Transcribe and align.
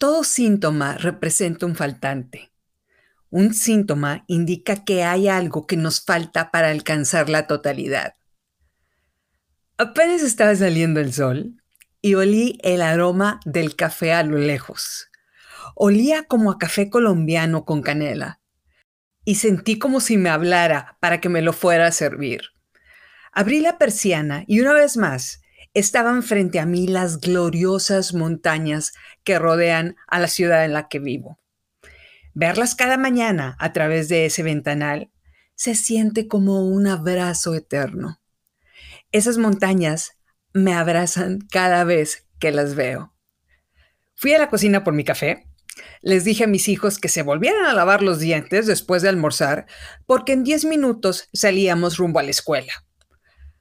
Todo 0.00 0.24
síntoma 0.24 0.96
representa 0.96 1.66
un 1.66 1.76
faltante. 1.76 2.50
Un 3.28 3.52
síntoma 3.52 4.24
indica 4.28 4.82
que 4.82 5.04
hay 5.04 5.28
algo 5.28 5.66
que 5.66 5.76
nos 5.76 6.02
falta 6.02 6.50
para 6.50 6.70
alcanzar 6.70 7.28
la 7.28 7.46
totalidad. 7.46 8.14
Apenas 9.76 10.22
estaba 10.22 10.56
saliendo 10.56 11.00
el 11.00 11.12
sol 11.12 11.62
y 12.00 12.14
olí 12.14 12.58
el 12.62 12.80
aroma 12.80 13.40
del 13.44 13.76
café 13.76 14.14
a 14.14 14.22
lo 14.22 14.38
lejos. 14.38 15.10
Olía 15.74 16.24
como 16.24 16.50
a 16.50 16.56
café 16.56 16.88
colombiano 16.88 17.66
con 17.66 17.82
canela 17.82 18.40
y 19.26 19.34
sentí 19.34 19.78
como 19.78 20.00
si 20.00 20.16
me 20.16 20.30
hablara 20.30 20.96
para 21.00 21.20
que 21.20 21.28
me 21.28 21.42
lo 21.42 21.52
fuera 21.52 21.86
a 21.86 21.92
servir. 21.92 22.40
Abrí 23.32 23.60
la 23.60 23.76
persiana 23.76 24.44
y 24.46 24.60
una 24.60 24.72
vez 24.72 24.96
más 24.96 25.42
estaban 25.74 26.22
frente 26.22 26.58
a 26.58 26.66
mí 26.66 26.86
las 26.86 27.20
gloriosas 27.20 28.14
montañas 28.14 28.92
que 29.24 29.38
rodean 29.38 29.96
a 30.06 30.18
la 30.18 30.28
ciudad 30.28 30.64
en 30.64 30.72
la 30.72 30.88
que 30.88 30.98
vivo. 30.98 31.38
Verlas 32.34 32.74
cada 32.74 32.96
mañana 32.96 33.56
a 33.58 33.72
través 33.72 34.08
de 34.08 34.26
ese 34.26 34.42
ventanal 34.42 35.10
se 35.54 35.74
siente 35.74 36.28
como 36.28 36.64
un 36.66 36.86
abrazo 36.86 37.54
eterno. 37.54 38.20
Esas 39.12 39.36
montañas 39.36 40.12
me 40.52 40.72
abrazan 40.74 41.40
cada 41.50 41.84
vez 41.84 42.26
que 42.38 42.52
las 42.52 42.74
veo. 42.74 43.12
Fui 44.14 44.32
a 44.34 44.38
la 44.38 44.48
cocina 44.48 44.84
por 44.84 44.94
mi 44.94 45.04
café. 45.04 45.46
Les 46.02 46.24
dije 46.24 46.44
a 46.44 46.46
mis 46.46 46.68
hijos 46.68 46.98
que 46.98 47.08
se 47.08 47.22
volvieran 47.22 47.64
a 47.64 47.74
lavar 47.74 48.02
los 48.02 48.20
dientes 48.20 48.66
después 48.66 49.02
de 49.02 49.08
almorzar 49.08 49.66
porque 50.06 50.32
en 50.32 50.44
10 50.44 50.66
minutos 50.66 51.28
salíamos 51.32 51.96
rumbo 51.96 52.20
a 52.20 52.22
la 52.22 52.30
escuela. 52.30 52.72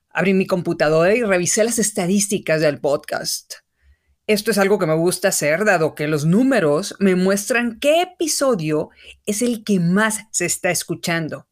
Abrí 0.09 0.33
mi 0.33 0.47
computadora 0.47 1.15
y 1.15 1.23
revisé 1.23 1.63
las 1.63 1.79
estadísticas 1.79 2.61
del 2.61 2.79
podcast. 2.79 3.55
Esto 4.29 4.51
es 4.51 4.59
algo 4.59 4.77
que 4.77 4.85
me 4.85 4.93
gusta 4.93 5.29
hacer, 5.29 5.65
dado 5.65 5.95
que 5.95 6.07
los 6.07 6.23
números 6.23 6.95
me 6.99 7.15
muestran 7.15 7.79
qué 7.79 8.03
episodio 8.03 8.91
es 9.25 9.41
el 9.41 9.63
que 9.63 9.79
más 9.79 10.19
se 10.31 10.45
está 10.45 10.69
escuchando, 10.69 11.47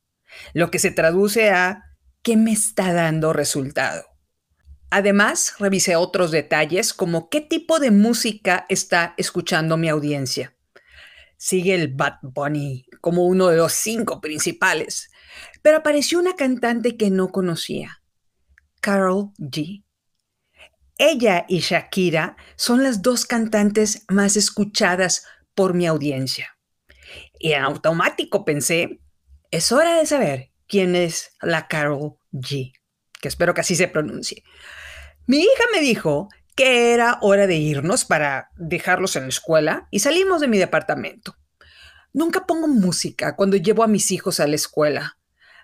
lo 0.53 0.69
que 0.69 0.77
se 0.77 0.91
traduce 0.91 1.49
a 1.49 1.85
qué 2.21 2.37
me 2.37 2.51
está 2.51 2.93
dando 2.93 3.33
resultado. 3.33 4.03
Además, 4.91 5.55
revisé 5.57 5.95
otros 5.95 6.29
detalles 6.29 6.93
como 6.93 7.29
qué 7.29 7.41
tipo 7.41 7.79
de 7.79 7.89
música 7.89 8.67
está 8.69 9.15
escuchando 9.17 9.75
mi 9.77 9.89
audiencia. 9.89 10.55
Sigue 11.35 11.73
el 11.73 11.95
Bad 11.95 12.19
Bunny 12.21 12.85
como 13.01 13.25
uno 13.25 13.47
de 13.47 13.57
los 13.57 13.73
cinco 13.73 14.21
principales, 14.21 15.09
pero 15.63 15.77
apareció 15.77 16.19
una 16.19 16.35
cantante 16.35 16.95
que 16.95 17.09
no 17.09 17.29
conocía, 17.29 18.03
Carol 18.81 19.31
G. 19.39 19.86
Ella 20.97 21.45
y 21.47 21.59
Shakira 21.59 22.37
son 22.55 22.83
las 22.83 23.01
dos 23.01 23.25
cantantes 23.25 24.03
más 24.09 24.35
escuchadas 24.35 25.25
por 25.53 25.73
mi 25.73 25.85
audiencia. 25.85 26.57
Y 27.39 27.53
en 27.53 27.63
automático 27.63 28.45
pensé, 28.45 28.99
es 29.51 29.71
hora 29.71 29.95
de 29.95 30.05
saber 30.05 30.51
quién 30.67 30.95
es 30.95 31.31
la 31.41 31.67
Carol 31.67 32.17
G, 32.31 32.73
que 33.21 33.27
espero 33.27 33.53
que 33.53 33.61
así 33.61 33.75
se 33.75 33.87
pronuncie. 33.87 34.43
Mi 35.27 35.39
hija 35.39 35.63
me 35.71 35.81
dijo 35.81 36.29
que 36.55 36.93
era 36.93 37.19
hora 37.21 37.45
de 37.45 37.55
irnos 37.55 38.03
para 38.03 38.49
dejarlos 38.55 39.15
en 39.15 39.23
la 39.23 39.29
escuela 39.29 39.87
y 39.91 39.99
salimos 39.99 40.41
de 40.41 40.47
mi 40.47 40.57
departamento. 40.57 41.37
Nunca 42.13 42.47
pongo 42.47 42.67
música 42.67 43.35
cuando 43.35 43.57
llevo 43.57 43.83
a 43.83 43.87
mis 43.87 44.11
hijos 44.11 44.39
a 44.39 44.47
la 44.47 44.55
escuela. 44.55 45.17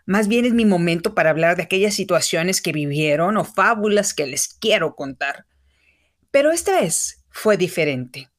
Más 0.06 0.28
bien 0.28 0.46
es 0.46 0.54
mi 0.54 0.66
momento 0.66 1.16
para 1.16 1.30
hablar 1.30 1.56
de 1.56 1.64
aquellas 1.64 1.94
situaciones 1.94 2.62
que 2.62 2.72
vivieron 2.72 3.38
o 3.38 3.46
fábulas 3.46 4.14
que 4.14 4.28
les 4.28 4.48
quiero 4.48 4.96
contar. 4.96 5.46
Pero 6.32 6.52
esta 6.52 6.80
vez 6.80 7.24
fue 7.30 7.58
diferente. 7.58 8.30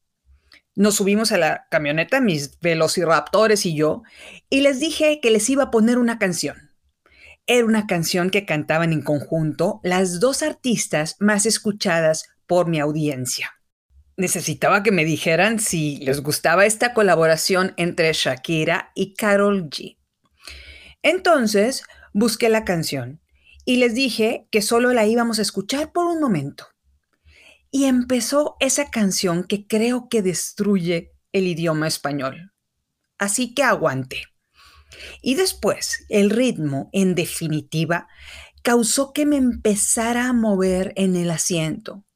Nos 0.77 0.97
subimos 0.97 1.31
a 1.31 1.39
la 1.39 1.67
camioneta, 1.71 2.21
mis 2.21 2.59
velociraptores 2.61 3.65
y 3.65 3.77
yo, 3.77 4.03
y 4.51 4.61
les 4.61 4.81
dije 4.81 5.21
que 5.23 5.31
les 5.31 5.49
iba 5.49 5.65
a 5.65 5.71
poner 5.71 5.99
una 5.99 6.19
canción. 6.19 6.73
Era 7.47 7.65
una 7.65 7.87
canción 7.87 8.31
que 8.31 8.45
cantaban 8.45 8.93
en 8.93 9.03
conjunto 9.03 9.81
las 9.85 10.19
dos 10.19 10.43
artistas 10.43 11.17
más 11.21 11.47
escuchadas 11.47 12.29
por 12.47 12.69
mi 12.69 12.81
audiencia. 12.81 13.53
Necesitaba 14.17 14.83
que 14.83 14.93
me 14.93 15.05
dijeran 15.05 15.59
si 15.61 15.99
les 15.99 16.23
gustaba 16.23 16.67
esta 16.67 16.95
colaboración 16.95 17.75
entre 17.77 18.13
Shakira 18.13 18.91
y 18.95 19.15
Carol 19.15 19.69
G. 19.69 19.97
Entonces 21.05 21.85
busqué 22.15 22.49
la 22.49 22.65
canción 22.65 23.21
y 23.67 23.77
les 23.77 23.95
dije 23.95 24.49
que 24.51 24.63
solo 24.63 24.93
la 24.95 25.07
íbamos 25.07 25.39
a 25.39 25.43
escuchar 25.43 25.93
por 25.93 26.07
un 26.07 26.19
momento. 26.19 26.67
Y 27.71 27.85
empezó 27.85 28.57
esa 28.59 28.91
canción 28.91 29.45
que 29.45 29.67
creo 29.67 30.09
que 30.09 30.23
destruye 30.23 31.13
el 31.33 31.47
idioma 31.47 31.89
español. 31.89 32.53
Así 33.19 33.55
que 33.55 33.63
aguante. 33.63 34.25
Y 35.21 35.35
después, 35.35 36.07
el 36.09 36.31
ritmo, 36.31 36.89
en 36.93 37.15
definitiva, 37.15 38.09
causó 38.63 39.13
que 39.13 39.27
me 39.27 39.37
empezara 39.37 40.29
a 40.29 40.33
mover 40.33 40.95
en 40.97 41.17
el 41.17 41.31
asiento. 41.31 42.07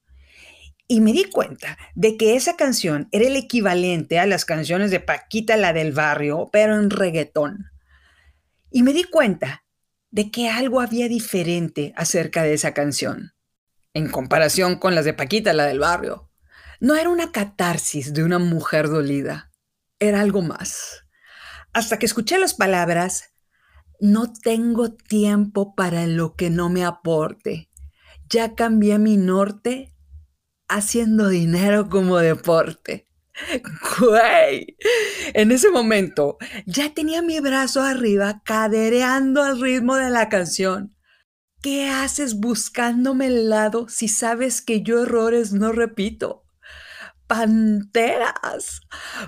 Y 0.86 1.02
me 1.02 1.12
di 1.12 1.24
cuenta 1.24 1.76
de 1.94 2.16
que 2.16 2.36
esa 2.36 2.56
canción 2.56 3.08
era 3.12 3.26
el 3.26 3.36
equivalente 3.36 4.18
a 4.18 4.26
las 4.26 4.46
canciones 4.46 4.90
de 4.90 5.00
Paquita 5.00 5.58
la 5.58 5.74
del 5.74 5.92
barrio, 5.92 6.48
pero 6.50 6.76
en 6.76 6.88
reggaetón. 6.88 7.70
Y 8.70 8.82
me 8.82 8.92
di 8.92 9.04
cuenta 9.04 9.64
de 10.10 10.30
que 10.30 10.48
algo 10.48 10.80
había 10.80 11.08
diferente 11.08 11.92
acerca 11.96 12.42
de 12.42 12.54
esa 12.54 12.72
canción 12.74 13.32
en 13.94 14.08
comparación 14.08 14.78
con 14.78 14.94
las 14.94 15.04
de 15.04 15.14
Paquita, 15.14 15.52
la 15.52 15.66
del 15.66 15.80
barrio. 15.80 16.30
No 16.80 16.94
era 16.94 17.10
una 17.10 17.32
catarsis 17.32 18.14
de 18.14 18.22
una 18.22 18.38
mujer 18.38 18.88
dolida, 18.88 19.50
era 19.98 20.20
algo 20.20 20.42
más. 20.42 21.04
Hasta 21.72 21.98
que 21.98 22.06
escuché 22.06 22.38
las 22.38 22.54
palabras, 22.54 23.34
no 24.00 24.32
tengo 24.32 24.94
tiempo 24.94 25.74
para 25.74 26.06
lo 26.06 26.36
que 26.36 26.50
no 26.50 26.68
me 26.68 26.84
aporte. 26.84 27.68
Ya 28.28 28.54
cambié 28.54 28.98
mi 28.98 29.16
norte 29.16 29.96
haciendo 30.68 31.28
dinero 31.28 31.88
como 31.88 32.18
deporte. 32.18 33.07
Güey, 34.00 34.76
en 35.34 35.52
ese 35.52 35.70
momento 35.70 36.38
ya 36.66 36.92
tenía 36.92 37.22
mi 37.22 37.40
brazo 37.40 37.82
arriba 37.82 38.42
cadereando 38.44 39.42
al 39.42 39.60
ritmo 39.60 39.96
de 39.96 40.10
la 40.10 40.28
canción. 40.28 40.94
¿Qué 41.62 41.88
haces 41.88 42.38
buscándome 42.38 43.26
el 43.26 43.48
lado 43.48 43.88
si 43.88 44.08
sabes 44.08 44.62
que 44.62 44.82
yo 44.82 45.02
errores 45.02 45.52
no 45.52 45.72
repito? 45.72 46.44
Panteras. 47.26 48.80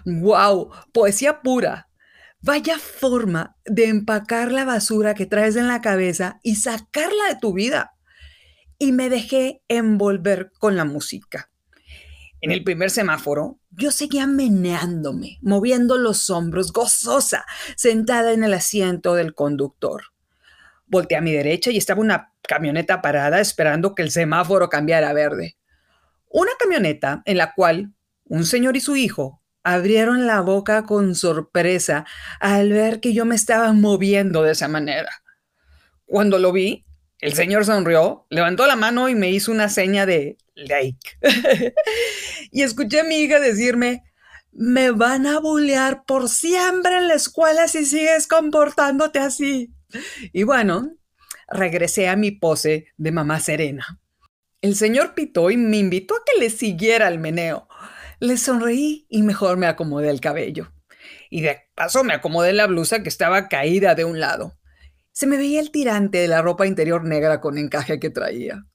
¡Wow! 0.04 0.71
Poesía 0.92 1.42
pura. 1.42 1.88
Vaya 2.41 2.78
forma 2.78 3.56
de 3.66 3.88
empacar 3.88 4.53
la 4.53 4.65
basura 4.65 5.15
que 5.15 5.27
traes 5.27 5.56
en 5.56 5.69
la 5.69 5.81
cabeza 5.81 6.38
y 6.42 6.56
sacarla 6.56 7.28
de 7.28 7.37
tu 7.41 7.53
vida. 7.53 7.92
Y 8.78 8.92
me 8.92 9.10
dejé 9.10 9.62
envolver 9.69 10.53
con 10.59 10.77
la 10.77 10.84
música. 10.84 11.50
En 12.41 12.53
el 12.53 12.65
primer 12.65 12.91
semáforo, 12.91 13.59
yo 13.71 13.91
seguía 13.91 14.27
meneándome, 14.27 15.39
moviendo 15.43 15.99
los 15.99 16.31
hombros, 16.31 16.73
gozosa, 16.73 17.45
sentada 17.77 18.33
en 18.33 18.45
el 18.45 18.55
asiento 18.55 19.15
del 19.15 19.34
conductor. 19.34 20.05
Volté 20.87 21.17
a 21.17 21.21
mi 21.21 21.33
derecha 21.33 21.71
y 21.71 21.77
estaba 21.77 22.01
una 22.01 22.33
camioneta 22.43 23.03
parada 23.03 23.41
esperando 23.41 23.95
que 23.95 24.03
el 24.03 24.11
semáforo 24.11 24.69
cambiara 24.69 25.11
a 25.11 25.12
verde. 25.12 25.56
Una 26.28 26.53
camioneta 26.59 27.23
en 27.27 27.37
la 27.37 27.53
cual 27.53 27.93
un 28.25 28.45
señor 28.45 28.77
y 28.77 28.81
su 28.81 28.97
hijo 28.97 29.43
abrieron 29.62 30.27
la 30.27 30.41
boca 30.41 30.84
con 30.84 31.15
sorpresa 31.15 32.07
al 32.41 32.71
ver 32.71 33.01
que 33.01 33.12
yo 33.12 33.27
me 33.27 33.34
estaba 33.34 33.72
moviendo 33.72 34.43
de 34.43 34.53
esa 34.53 34.69
manera. 34.69 35.11
Cuando 36.07 36.39
lo 36.39 36.53
vi, 36.53 36.86
el 37.19 37.34
señor 37.34 37.66
sonrió, 37.66 38.27
levantó 38.31 38.66
la 38.66 38.77
mano 38.77 39.09
y 39.09 39.15
me 39.15 39.31
hizo 39.31 39.53
una 39.53 39.69
seña 39.69 40.07
de 40.07 40.39
y 42.51 42.62
escuché 42.62 43.01
a 43.01 43.04
mi 43.04 43.16
hija 43.16 43.41
decirme, 43.41 44.04
me 44.53 44.91
van 44.91 45.27
a 45.27 45.39
bullear 45.39 46.04
por 46.04 46.28
siempre 46.28 46.97
en 46.97 47.09
la 47.09 47.15
escuela 47.15 47.68
si 47.68 47.84
sigues 47.86 48.27
comportándote 48.27 49.18
así. 49.18 49.72
Y 50.33 50.42
bueno, 50.42 50.97
regresé 51.48 52.09
a 52.09 52.16
mi 52.16 52.30
pose 52.30 52.86
de 52.97 53.12
mamá 53.12 53.41
serena. 53.41 54.01
El 54.60 54.77
señor 54.77 55.15
pitó 55.15 55.51
y 55.51 55.57
me 55.57 55.78
invitó 55.78 56.15
a 56.15 56.22
que 56.24 56.41
le 56.41 56.51
siguiera 56.51 57.09
el 57.09 57.18
meneo. 57.18 57.68
Le 58.18 58.36
sonreí 58.36 59.07
y 59.09 59.22
mejor 59.22 59.57
me 59.57 59.66
acomodé 59.66 60.10
el 60.10 60.21
cabello. 60.21 60.72
Y 61.30 61.41
de 61.41 61.62
paso 61.74 62.04
me 62.04 62.12
acomodé 62.12 62.53
la 62.53 62.66
blusa 62.66 63.03
que 63.03 63.09
estaba 63.09 63.48
caída 63.48 63.95
de 63.95 64.04
un 64.04 64.21
lado. 64.21 64.59
Se 65.12 65.27
me 65.27 65.39
veía 65.39 65.60
el 65.60 65.71
tirante 65.71 66.18
de 66.18 66.28
la 66.28 66.42
ropa 66.42 66.66
interior 66.66 67.04
negra 67.04 67.41
con 67.41 67.57
encaje 67.57 67.98
que 67.98 68.10
traía. 68.10 68.66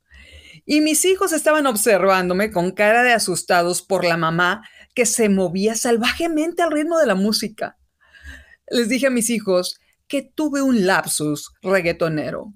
Y 0.66 0.82
mis 0.82 1.06
hijos 1.06 1.32
estaban 1.32 1.68
observándome 1.68 2.52
con 2.52 2.72
cara 2.72 3.04
de 3.04 3.14
asustados 3.14 3.84
por 3.84 4.04
la 4.04 4.18
mamá 4.18 4.68
que 4.96 5.06
se 5.06 5.30
movía 5.30 5.76
salvajemente 5.76 6.64
al 6.64 6.72
ritmo 6.72 6.98
de 6.98 7.06
la 7.06 7.16
música. 7.16 7.78
Les 8.68 8.90
dije 8.90 9.08
a 9.08 9.12
mis 9.12 9.30
hijos 9.30 9.80
que 10.08 10.24
tuve 10.24 10.62
un 10.62 10.88
lapsus 10.88 11.54
reggaetonero. 11.62 12.54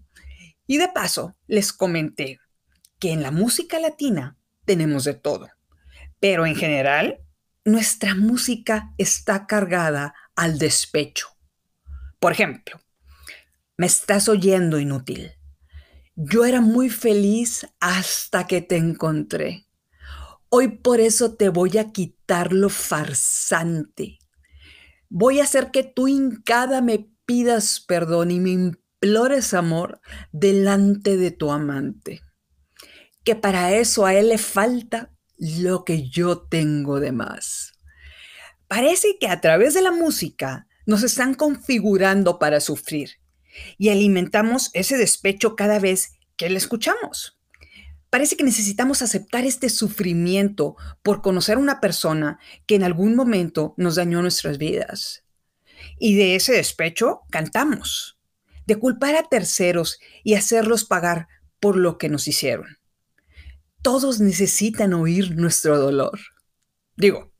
Y 0.65 0.77
de 0.77 0.87
paso, 0.87 1.35
les 1.47 1.71
comenté 1.71 2.39
que 2.99 3.11
en 3.11 3.21
la 3.21 3.31
música 3.31 3.79
latina 3.79 4.37
tenemos 4.65 5.03
de 5.03 5.13
todo, 5.13 5.49
pero 6.19 6.45
en 6.45 6.55
general 6.55 7.19
nuestra 7.65 8.15
música 8.15 8.93
está 8.97 9.47
cargada 9.47 10.13
al 10.35 10.59
despecho. 10.59 11.27
Por 12.19 12.31
ejemplo, 12.31 12.79
me 13.77 13.85
estás 13.85 14.27
oyendo 14.27 14.79
inútil. 14.79 15.38
Yo 16.21 16.43
era 16.43 16.59
muy 16.59 16.89
feliz 16.89 17.65
hasta 17.79 18.45
que 18.45 18.61
te 18.61 18.75
encontré. 18.75 19.67
Hoy 20.49 20.67
por 20.79 20.99
eso 20.99 21.35
te 21.35 21.47
voy 21.47 21.77
a 21.77 21.93
quitar 21.93 22.51
lo 22.51 22.67
farsante. 22.67 24.19
Voy 25.07 25.39
a 25.39 25.45
hacer 25.45 25.71
que 25.71 25.83
tú 25.83 26.09
hincada 26.09 26.81
me 26.81 27.09
pidas 27.25 27.79
perdón 27.79 28.31
y 28.31 28.41
me 28.41 28.49
implores 28.49 29.53
amor 29.53 30.01
delante 30.33 31.15
de 31.15 31.31
tu 31.31 31.53
amante. 31.53 32.19
Que 33.23 33.35
para 33.35 33.71
eso 33.71 34.05
a 34.05 34.13
él 34.13 34.27
le 34.27 34.37
falta 34.37 35.15
lo 35.37 35.85
que 35.85 36.09
yo 36.09 36.41
tengo 36.41 36.99
de 36.99 37.13
más. 37.13 37.71
Parece 38.67 39.17
que 39.21 39.29
a 39.29 39.39
través 39.39 39.73
de 39.73 39.83
la 39.83 39.91
música 39.91 40.67
nos 40.85 41.01
están 41.01 41.33
configurando 41.33 42.39
para 42.39 42.59
sufrir 42.59 43.19
y 43.77 43.89
alimentamos 43.89 44.69
ese 44.73 44.97
despecho 44.97 45.55
cada 45.55 45.79
vez 45.79 46.13
que 46.37 46.49
le 46.49 46.57
escuchamos. 46.57 47.37
Parece 48.09 48.35
que 48.35 48.43
necesitamos 48.43 49.01
aceptar 49.01 49.45
este 49.45 49.69
sufrimiento 49.69 50.75
por 51.03 51.21
conocer 51.21 51.57
una 51.57 51.79
persona 51.79 52.39
que 52.65 52.75
en 52.75 52.83
algún 52.83 53.15
momento 53.15 53.75
nos 53.77 53.95
dañó 53.95 54.21
nuestras 54.21 54.57
vidas. 54.57 55.23
Y 55.99 56.15
de 56.15 56.35
ese 56.35 56.53
despecho 56.53 57.21
cantamos, 57.29 58.17
de 58.65 58.77
culpar 58.77 59.15
a 59.15 59.23
terceros 59.23 59.99
y 60.23 60.33
hacerlos 60.33 60.85
pagar 60.85 61.27
por 61.59 61.77
lo 61.77 61.97
que 61.97 62.09
nos 62.09 62.27
hicieron. 62.27 62.77
Todos 63.81 64.19
necesitan 64.19 64.93
oír 64.93 65.35
nuestro 65.37 65.77
dolor. 65.77 66.19
Digo, 66.97 67.31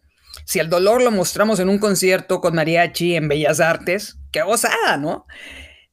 si 0.46 0.60
el 0.60 0.70
dolor 0.70 1.02
lo 1.02 1.12
mostramos 1.12 1.60
en 1.60 1.70
un 1.70 1.80
concierto 1.80 2.42
con 2.42 2.56
mariachi 2.56 3.16
en 3.16 3.28
Bellas 3.28 3.60
Artes, 3.60 4.18
qué 4.32 4.42
gozada, 4.44 4.98
¿no? 4.98 5.26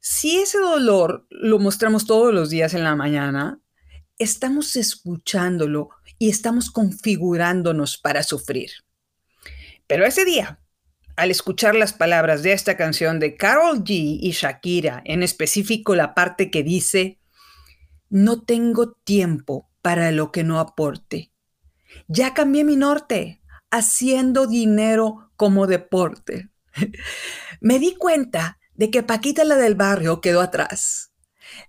Si 0.08 0.38
ese 0.38 0.58
dolor 0.58 1.26
lo 1.31 1.58
mostramos 1.58 2.06
todos 2.06 2.32
los 2.32 2.49
días 2.49 2.75
en 2.75 2.85
la 2.85 2.94
mañana, 2.94 3.58
estamos 4.19 4.76
escuchándolo 4.76 5.88
y 6.17 6.29
estamos 6.29 6.70
configurándonos 6.70 7.99
para 7.99 8.23
sufrir. 8.23 8.70
Pero 9.88 10.06
ese 10.06 10.25
día, 10.25 10.61
al 11.17 11.32
escuchar 11.32 11.75
las 11.75 11.93
palabras 11.93 12.44
de 12.44 12.53
esta 12.53 12.76
canción 12.76 13.19
de 13.19 13.37
Carol 13.37 13.82
G 13.82 14.19
y 14.20 14.31
Shakira, 14.31 15.03
en 15.05 15.25
específico 15.25 15.97
la 15.97 16.14
parte 16.14 16.53
que 16.53 16.62
dice, 16.62 17.19
no 18.08 18.43
tengo 18.43 18.93
tiempo 18.93 19.69
para 19.82 20.12
lo 20.12 20.31
que 20.31 20.44
no 20.44 20.61
aporte. 20.61 21.32
Ya 22.06 22.32
cambié 22.32 22.62
mi 22.62 22.76
norte, 22.76 23.43
haciendo 23.73 24.47
dinero 24.47 25.32
como 25.35 25.67
deporte. 25.67 26.49
Me 27.61 27.81
di 27.81 27.97
cuenta 27.97 28.61
de 28.76 28.90
que 28.90 29.02
Paquita 29.02 29.44
la 29.44 29.56
del 29.56 29.75
barrio 29.75 30.20
quedó 30.20 30.40
atrás. 30.40 31.12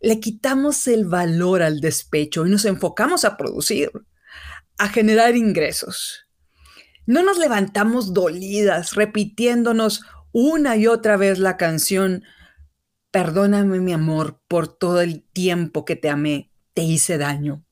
Le 0.01 0.19
quitamos 0.19 0.87
el 0.87 1.05
valor 1.05 1.61
al 1.61 1.81
despecho 1.81 2.45
y 2.45 2.49
nos 2.49 2.65
enfocamos 2.65 3.25
a 3.25 3.37
producir, 3.37 3.91
a 4.77 4.89
generar 4.89 5.35
ingresos. 5.35 6.27
No 7.05 7.23
nos 7.23 7.37
levantamos 7.37 8.13
dolidas 8.13 8.95
repitiéndonos 8.95 10.01
una 10.31 10.75
y 10.75 10.87
otra 10.87 11.17
vez 11.17 11.39
la 11.39 11.57
canción 11.57 12.23
Perdóname 13.11 13.79
mi 13.79 13.93
amor 13.93 14.41
por 14.47 14.67
todo 14.67 15.01
el 15.01 15.23
tiempo 15.23 15.85
que 15.85 15.95
te 15.95 16.09
amé, 16.09 16.51
te 16.73 16.83
hice 16.83 17.17
daño. 17.17 17.65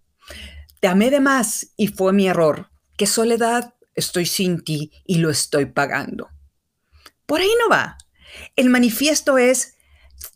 Te 0.79 0.87
amé 0.87 1.11
de 1.11 1.19
más 1.19 1.71
y 1.77 1.87
fue 1.87 2.13
mi 2.13 2.27
error. 2.27 2.71
Qué 2.97 3.05
soledad 3.05 3.75
estoy 3.93 4.25
sin 4.25 4.63
ti 4.63 4.91
y 5.05 5.17
lo 5.17 5.29
estoy 5.29 5.65
pagando. 5.65 6.29
Por 7.25 7.41
ahí 7.41 7.51
no 7.59 7.69
va. 7.69 7.97
El 8.55 8.69
manifiesto 8.69 9.37
es, 9.37 9.77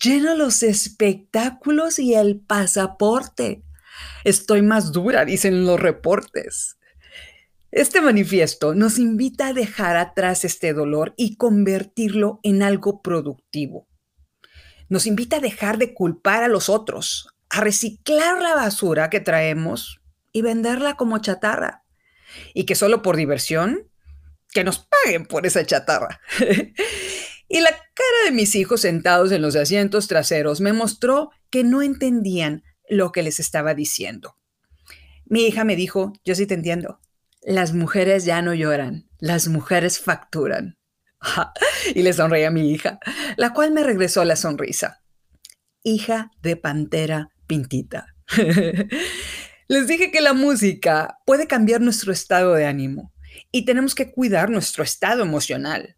lleno 0.02 0.36
los 0.36 0.64
espectáculos 0.64 2.00
y 2.00 2.16
el 2.16 2.40
pasaporte. 2.40 3.64
Estoy 4.24 4.62
más 4.62 4.92
dura, 4.92 5.26
dicen 5.26 5.66
los 5.66 5.80
reportes. 5.80 6.78
Este 7.72 8.02
manifiesto 8.02 8.74
nos 8.74 8.98
invita 8.98 9.48
a 9.48 9.54
dejar 9.54 9.96
atrás 9.96 10.44
este 10.44 10.74
dolor 10.74 11.14
y 11.18 11.36
convertirlo 11.36 12.40
en 12.42 12.64
algo 12.64 13.02
productivo. 13.02 13.88
Nos 14.88 15.06
invita 15.06 15.38
a 15.38 15.42
dejar 15.42 15.78
de 15.78 15.94
culpar 15.94 16.44
a 16.44 16.48
los 16.48 16.68
otros, 16.68 17.28
a 17.50 17.62
reciclar 17.62 18.42
la 18.42 18.56
basura 18.56 19.12
que 19.12 19.20
traemos 19.20 20.02
y 20.32 20.42
venderla 20.42 20.96
como 20.96 21.20
chatarra. 21.20 21.84
Y 22.56 22.66
que 22.66 22.74
solo 22.74 23.04
por 23.04 23.16
diversión, 23.16 23.88
que 24.52 24.64
nos 24.64 24.80
paguen 24.80 25.28
por 25.28 25.46
esa 25.46 25.64
chatarra. 25.64 26.22
Y 27.50 27.62
la 27.62 27.72
cara 27.72 28.26
de 28.26 28.32
mis 28.32 28.56
hijos 28.56 28.82
sentados 28.82 29.32
en 29.32 29.42
los 29.42 29.56
asientos 29.56 30.08
traseros 30.08 30.62
me 30.62 30.72
mostró 30.72 31.32
que 31.50 31.64
no 31.64 31.82
entendían 31.82 32.64
lo 32.88 33.12
que 33.12 33.24
les 33.24 33.40
estaba 33.40 33.74
diciendo. 33.74 34.38
Mi 35.26 35.46
hija 35.46 35.64
me 35.64 35.76
dijo, 35.76 36.14
yo 36.24 36.36
sí 36.36 36.46
te 36.46 36.54
entiendo, 36.54 37.00
las 37.42 37.74
mujeres 37.74 38.26
ya 38.26 38.42
no 38.42 38.54
lloran, 38.54 39.10
las 39.18 39.48
mujeres 39.48 40.00
facturan. 40.00 40.78
y 41.96 42.04
le 42.04 42.14
sonreí 42.14 42.44
a 42.44 42.52
mi 42.52 42.72
hija, 42.72 43.00
la 43.36 43.54
cual 43.54 43.72
me 43.72 43.84
regresó 43.84 44.24
la 44.24 44.36
sonrisa. 44.36 45.02
Hija 45.84 46.32
de 46.42 46.56
pantera 46.56 47.30
pintita. 47.48 48.16
Les 49.68 49.88
dije 49.88 50.12
que 50.12 50.22
la 50.22 50.34
música 50.34 51.20
puede 51.26 51.48
cambiar 51.48 51.82
nuestro 51.82 52.12
estado 52.12 52.54
de 52.54 52.66
ánimo 52.66 53.14
y 53.52 53.66
tenemos 53.66 53.96
que 53.96 54.12
cuidar 54.12 54.50
nuestro 54.50 54.84
estado 54.84 55.24
emocional. 55.24 55.96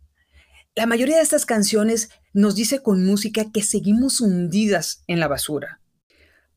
La 0.73 0.85
mayoría 0.85 1.17
de 1.17 1.23
estas 1.23 1.45
canciones 1.45 2.09
nos 2.33 2.55
dice 2.55 2.81
con 2.81 3.05
música 3.05 3.51
que 3.51 3.61
seguimos 3.61 4.21
hundidas 4.21 5.03
en 5.07 5.19
la 5.19 5.27
basura. 5.27 5.81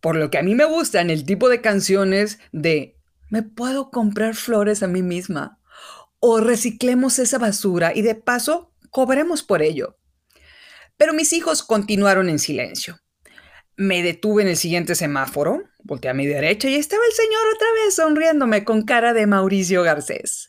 Por 0.00 0.14
lo 0.14 0.30
que 0.30 0.38
a 0.38 0.42
mí 0.42 0.54
me 0.54 0.64
gustan 0.64 1.10
el 1.10 1.24
tipo 1.24 1.48
de 1.48 1.60
canciones 1.60 2.38
de 2.52 2.96
me 3.28 3.42
puedo 3.42 3.90
comprar 3.90 4.36
flores 4.36 4.84
a 4.84 4.86
mí 4.86 5.02
misma 5.02 5.58
o 6.20 6.38
reciclemos 6.38 7.18
esa 7.18 7.38
basura 7.38 7.92
y 7.92 8.02
de 8.02 8.14
paso 8.14 8.72
cobremos 8.90 9.42
por 9.42 9.62
ello. 9.62 9.98
Pero 10.96 11.12
mis 11.12 11.32
hijos 11.32 11.64
continuaron 11.64 12.28
en 12.28 12.38
silencio. 12.38 13.00
Me 13.76 14.04
detuve 14.04 14.42
en 14.42 14.48
el 14.48 14.56
siguiente 14.56 14.94
semáforo, 14.94 15.64
volteé 15.82 16.12
a 16.12 16.14
mi 16.14 16.26
derecha 16.26 16.68
y 16.68 16.76
estaba 16.76 17.02
el 17.04 17.12
señor 17.12 17.42
otra 17.52 17.66
vez 17.82 17.96
sonriéndome 17.96 18.64
con 18.64 18.82
cara 18.82 19.12
de 19.12 19.26
Mauricio 19.26 19.82
Garcés. 19.82 20.48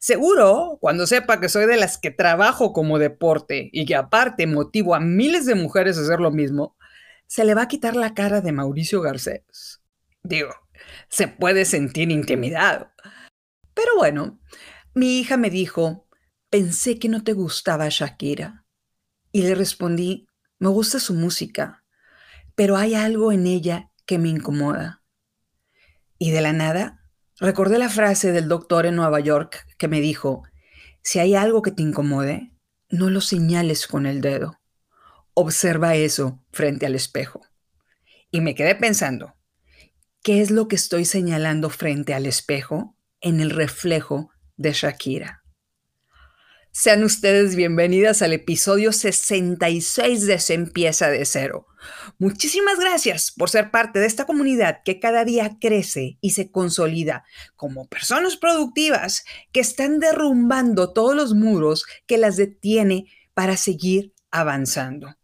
Seguro, 0.00 0.78
cuando 0.80 1.06
sepa 1.06 1.40
que 1.40 1.50
soy 1.50 1.66
de 1.66 1.76
las 1.76 1.98
que 1.98 2.10
trabajo 2.10 2.72
como 2.72 2.98
deporte 2.98 3.68
y 3.70 3.84
que 3.84 3.94
aparte 3.94 4.46
motivo 4.46 4.94
a 4.94 5.00
miles 5.00 5.44
de 5.44 5.54
mujeres 5.54 5.98
a 5.98 6.00
hacer 6.00 6.20
lo 6.20 6.30
mismo, 6.30 6.74
se 7.26 7.44
le 7.44 7.52
va 7.52 7.62
a 7.62 7.68
quitar 7.68 7.94
la 7.96 8.14
cara 8.14 8.40
de 8.40 8.50
Mauricio 8.50 9.02
Garcés. 9.02 9.82
Digo, 10.22 10.54
se 11.10 11.28
puede 11.28 11.66
sentir 11.66 12.10
intimidado. 12.10 12.90
Pero 13.74 13.94
bueno, 13.98 14.40
mi 14.94 15.18
hija 15.18 15.36
me 15.36 15.50
dijo, 15.50 16.08
pensé 16.48 16.98
que 16.98 17.10
no 17.10 17.22
te 17.22 17.34
gustaba 17.34 17.86
Shakira. 17.90 18.64
Y 19.32 19.42
le 19.42 19.54
respondí, 19.54 20.26
me 20.58 20.70
gusta 20.70 20.98
su 20.98 21.12
música, 21.12 21.84
pero 22.54 22.78
hay 22.78 22.94
algo 22.94 23.32
en 23.32 23.46
ella 23.46 23.90
que 24.06 24.18
me 24.18 24.30
incomoda. 24.30 25.02
Y 26.18 26.30
de 26.30 26.40
la 26.40 26.54
nada 26.54 26.99
Recordé 27.40 27.78
la 27.78 27.88
frase 27.88 28.32
del 28.32 28.48
doctor 28.48 28.84
en 28.84 28.96
Nueva 28.96 29.18
York 29.18 29.66
que 29.78 29.88
me 29.88 30.02
dijo, 30.02 30.42
si 31.02 31.20
hay 31.20 31.34
algo 31.34 31.62
que 31.62 31.70
te 31.70 31.80
incomode, 31.80 32.52
no 32.90 33.08
lo 33.08 33.22
señales 33.22 33.86
con 33.86 34.04
el 34.04 34.20
dedo. 34.20 34.60
Observa 35.32 35.94
eso 35.94 36.44
frente 36.52 36.84
al 36.84 36.94
espejo. 36.94 37.40
Y 38.30 38.42
me 38.42 38.54
quedé 38.54 38.74
pensando, 38.74 39.36
¿qué 40.22 40.42
es 40.42 40.50
lo 40.50 40.68
que 40.68 40.76
estoy 40.76 41.06
señalando 41.06 41.70
frente 41.70 42.12
al 42.12 42.26
espejo 42.26 42.94
en 43.22 43.40
el 43.40 43.48
reflejo 43.48 44.30
de 44.58 44.74
Shakira? 44.74 45.39
Sean 46.72 47.02
ustedes 47.02 47.56
bienvenidas 47.56 48.22
al 48.22 48.32
episodio 48.32 48.92
66 48.92 50.26
de 50.26 50.38
Se 50.38 50.54
empieza 50.54 51.10
de 51.10 51.24
cero. 51.24 51.66
Muchísimas 52.18 52.78
gracias 52.78 53.32
por 53.32 53.50
ser 53.50 53.72
parte 53.72 53.98
de 53.98 54.06
esta 54.06 54.24
comunidad 54.24 54.82
que 54.84 55.00
cada 55.00 55.24
día 55.24 55.56
crece 55.60 56.16
y 56.20 56.30
se 56.30 56.52
consolida 56.52 57.24
como 57.56 57.88
personas 57.88 58.36
productivas 58.36 59.24
que 59.50 59.58
están 59.58 59.98
derrumbando 59.98 60.92
todos 60.92 61.16
los 61.16 61.34
muros 61.34 61.86
que 62.06 62.18
las 62.18 62.36
detiene 62.36 63.06
para 63.34 63.56
seguir 63.56 64.14
avanzando. 64.30 65.16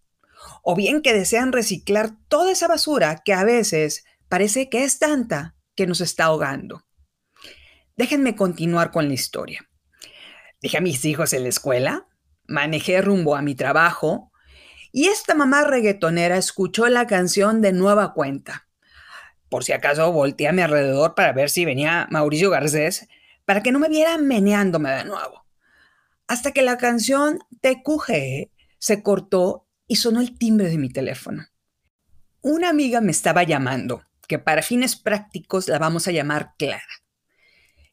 O 0.64 0.74
bien 0.74 1.00
que 1.00 1.14
desean 1.14 1.52
reciclar 1.52 2.10
toda 2.26 2.50
esa 2.50 2.66
basura 2.66 3.22
que 3.24 3.32
a 3.32 3.44
veces 3.44 4.04
parece 4.28 4.68
que 4.68 4.82
es 4.82 4.98
tanta 4.98 5.54
que 5.76 5.86
nos 5.86 6.00
está 6.00 6.24
ahogando. 6.24 6.84
Déjenme 7.96 8.34
continuar 8.34 8.90
con 8.90 9.06
la 9.06 9.14
historia. 9.14 9.68
Dejé 10.60 10.78
a 10.78 10.80
mis 10.80 11.04
hijos 11.04 11.32
en 11.32 11.42
la 11.42 11.48
escuela, 11.48 12.06
manejé 12.46 13.02
rumbo 13.02 13.36
a 13.36 13.42
mi 13.42 13.54
trabajo 13.54 14.32
y 14.92 15.08
esta 15.08 15.34
mamá 15.34 15.64
reggaetonera 15.64 16.36
escuchó 16.36 16.88
la 16.88 17.06
canción 17.06 17.60
de 17.60 17.72
nueva 17.72 18.14
cuenta. 18.14 18.66
Por 19.48 19.64
si 19.64 19.72
acaso 19.72 20.10
volteé 20.12 20.48
a 20.48 20.52
mi 20.52 20.62
alrededor 20.62 21.14
para 21.14 21.32
ver 21.32 21.50
si 21.50 21.64
venía 21.64 22.08
Mauricio 22.10 22.50
Garcés 22.50 23.06
para 23.44 23.62
que 23.62 23.72
no 23.72 23.78
me 23.78 23.88
viera 23.88 24.18
meneándome 24.18 24.90
de 24.90 25.04
nuevo. 25.04 25.46
Hasta 26.26 26.52
que 26.52 26.62
la 26.62 26.78
canción 26.78 27.38
Te 27.60 27.82
cuje 27.82 28.50
se 28.78 29.02
cortó 29.02 29.66
y 29.86 29.96
sonó 29.96 30.20
el 30.20 30.36
timbre 30.36 30.68
de 30.68 30.78
mi 30.78 30.90
teléfono. 30.90 31.46
Una 32.40 32.68
amiga 32.68 33.00
me 33.00 33.10
estaba 33.10 33.42
llamando, 33.42 34.04
que 34.28 34.38
para 34.38 34.62
fines 34.62 34.96
prácticos 34.96 35.68
la 35.68 35.78
vamos 35.78 36.06
a 36.08 36.12
llamar 36.12 36.54
Clara. 36.58 36.82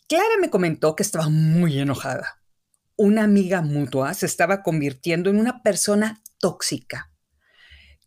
Clara 0.08 0.38
me 0.39 0.50
comentó 0.50 0.96
que 0.96 1.03
estaba 1.03 1.29
muy 1.29 1.79
enojada. 1.79 2.43
Una 2.96 3.24
amiga 3.24 3.62
mutua 3.62 4.14
se 4.14 4.28
estaba 4.28 4.62
convirtiendo 4.62 5.32
en 5.32 5.38
una 5.38 5.64
persona 5.64 6.22
tóxica. 6.40 7.12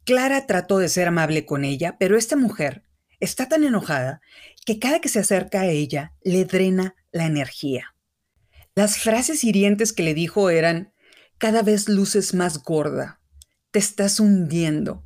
Clara 0.05 0.47
trató 0.47 0.78
de 0.78 0.88
ser 0.88 1.09
amable 1.09 1.45
con 1.45 1.64
ella, 1.64 1.97
pero 1.99 2.16
esta 2.16 2.37
mujer 2.37 2.85
está 3.19 3.49
tan 3.49 3.64
enojada 3.64 4.21
que 4.64 4.78
cada 4.78 5.00
que 5.00 5.09
se 5.09 5.19
acerca 5.19 5.62
a 5.62 5.66
ella 5.66 6.14
le 6.23 6.45
drena 6.45 6.95
la 7.11 7.26
energía. 7.26 7.97
Las 8.76 8.99
frases 8.99 9.43
hirientes 9.43 9.93
que 9.93 10.05
le 10.05 10.14
dijo 10.14 10.50
eran, 10.50 10.93
cada 11.38 11.62
vez 11.62 11.88
luces 11.88 12.35
más 12.35 12.62
gorda, 12.62 13.21
te 13.73 13.81
estás 13.81 14.21
hundiendo, 14.21 15.05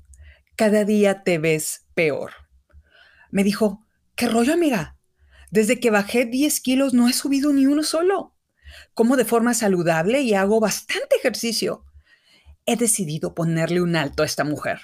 cada 0.57 0.85
día 0.85 1.23
te 1.23 1.39
ves 1.39 1.87
peor. 1.95 2.33
Me 3.31 3.45
dijo, 3.45 3.87
¿qué 4.15 4.29
rollo 4.29 4.53
amiga? 4.53 4.99
Desde 5.51 5.81
que 5.81 5.89
bajé 5.89 6.27
10 6.27 6.61
kilos 6.61 6.93
no 6.93 7.09
he 7.09 7.15
subido 7.15 7.53
ni 7.55 7.67
uno 7.67 7.83
solo. 7.83 8.37
Como 8.95 9.17
de 9.17 9.25
forma 9.25 9.55
saludable 9.55 10.21
y 10.21 10.35
hago 10.35 10.61
bastante 10.61 11.17
ejercicio. 11.17 11.85
He 12.67 12.77
decidido 12.77 13.35
ponerle 13.35 13.81
un 13.81 13.97
alto 13.97 14.23
a 14.23 14.27
esta 14.27 14.45
mujer. 14.45 14.81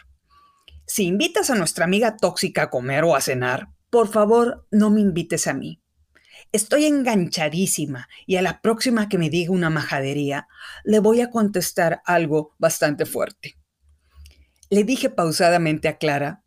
Si 0.87 1.05
invitas 1.05 1.51
a 1.51 1.55
nuestra 1.55 1.85
amiga 1.85 2.17
tóxica 2.17 2.63
a 2.63 2.71
comer 2.71 3.05
o 3.05 3.17
a 3.17 3.21
cenar, 3.21 3.69
por 3.91 4.09
favor 4.09 4.67
no 4.71 4.91
me 4.91 5.01
invites 5.01 5.47
a 5.47 5.55
mí. 5.55 5.83
Estoy 6.53 6.87
enganchadísima 6.87 8.09
y 8.25 8.37
a 8.37 8.43
la 8.43 8.61
próxima 8.61 9.09
que 9.09 9.19
me 9.19 9.31
diga 9.31 9.53
una 9.53 9.69
majadería, 9.69 10.49
le 10.85 11.01
voy 11.01 11.21
a 11.21 11.31
contestar 11.31 12.03
algo 12.05 12.55
bastante 12.59 13.05
fuerte. 13.05 13.59
Le 14.71 14.85
dije 14.85 15.11
pausadamente 15.11 15.89
a 15.89 15.99
Clara, 15.99 16.43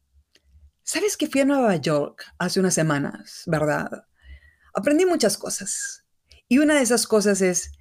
¿sabes 0.84 1.18
que 1.18 1.28
fui 1.28 1.42
a 1.42 1.46
Nueva 1.46 1.76
York 1.76 2.26
hace 2.38 2.60
unas 2.60 2.74
semanas, 2.74 3.44
verdad? 3.46 4.06
Aprendí 4.74 5.06
muchas 5.06 5.38
cosas. 5.38 6.06
Y 6.52 6.58
una 6.58 6.76
de 6.76 6.82
esas 6.82 7.06
cosas 7.06 7.42
es, 7.42 7.74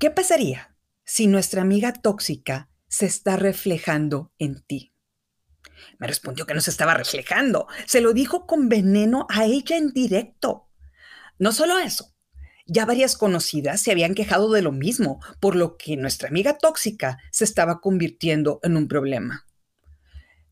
¿qué 0.00 0.10
pasaría 0.10 0.76
si 1.04 1.28
nuestra 1.28 1.62
amiga 1.62 1.92
tóxica 1.92 2.68
se 2.88 3.06
está 3.06 3.36
reflejando 3.36 4.32
en 4.38 4.60
ti? 4.62 4.92
Me 5.98 6.08
respondió 6.08 6.44
que 6.44 6.54
no 6.54 6.60
se 6.60 6.70
estaba 6.70 6.94
reflejando. 6.94 7.68
Se 7.86 8.00
lo 8.00 8.12
dijo 8.12 8.46
con 8.46 8.68
veneno 8.68 9.26
a 9.30 9.44
ella 9.44 9.76
en 9.76 9.92
directo. 9.92 10.68
No 11.38 11.52
solo 11.52 11.78
eso, 11.78 12.12
ya 12.66 12.86
varias 12.86 13.16
conocidas 13.16 13.80
se 13.80 13.92
habían 13.92 14.14
quejado 14.14 14.50
de 14.50 14.62
lo 14.62 14.72
mismo, 14.72 15.20
por 15.38 15.54
lo 15.54 15.76
que 15.76 15.96
nuestra 15.96 16.28
amiga 16.28 16.58
tóxica 16.58 17.18
se 17.30 17.44
estaba 17.44 17.80
convirtiendo 17.80 18.58
en 18.64 18.76
un 18.76 18.88
problema. 18.88 19.46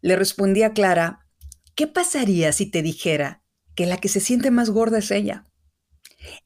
Le 0.00 0.14
respondí 0.14 0.62
a 0.62 0.73
Clara, 0.73 1.26
¿qué 1.75 1.88
pasaría 1.88 2.52
si 2.52 2.66
te 2.71 2.83
dijera 2.83 3.42
que 3.75 3.87
la 3.87 3.97
que 3.97 4.09
se 4.09 4.21
siente 4.21 4.52
más 4.52 4.71
gorda 4.71 4.99
es 4.99 5.11
ella? 5.11 5.50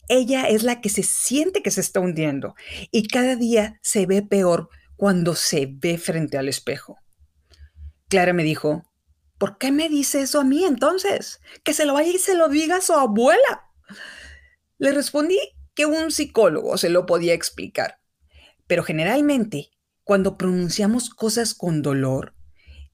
Ella 0.09 0.49
es 0.49 0.63
la 0.63 0.81
que 0.81 0.89
se 0.89 1.03
siente 1.03 1.63
que 1.63 1.71
se 1.71 1.81
está 1.81 2.01
hundiendo 2.01 2.55
y 2.91 3.09
cada 3.09 3.37
día 3.37 3.79
se 3.83 4.07
ve 4.07 4.23
peor 4.23 4.69
cuando 4.97 5.35
se 5.35 5.69
ve 5.71 5.99
frente 5.99 6.39
al 6.39 6.49
espejo. 6.49 6.99
Clara 8.09 8.33
me 8.33 8.45
dijo, 8.45 8.93
¿por 9.39 9.59
qué 9.59 9.73
me 9.73 9.89
dice 9.89 10.23
eso 10.23 10.41
a 10.41 10.45
mí 10.45 10.65
entonces? 10.65 11.41
Que 11.65 11.73
se 11.73 11.85
lo 11.85 11.95
vaya 11.95 12.11
y 12.11 12.19
se 12.19 12.35
lo 12.35 12.49
diga 12.49 12.77
a 12.77 12.81
su 12.81 12.93
abuela. 12.93 13.65
Le 14.79 14.93
respondí 14.93 15.39
que 15.75 15.87
un 15.87 16.11
psicólogo 16.11 16.79
se 16.79 16.89
lo 16.89 17.07
podía 17.07 17.35
explicar, 17.35 17.99
pero 18.67 18.85
generalmente 18.85 19.71
cuando 20.05 20.37
pronunciamos 20.37 21.11
cosas 21.11 21.55
con 21.55 21.83
dolor 21.83 22.35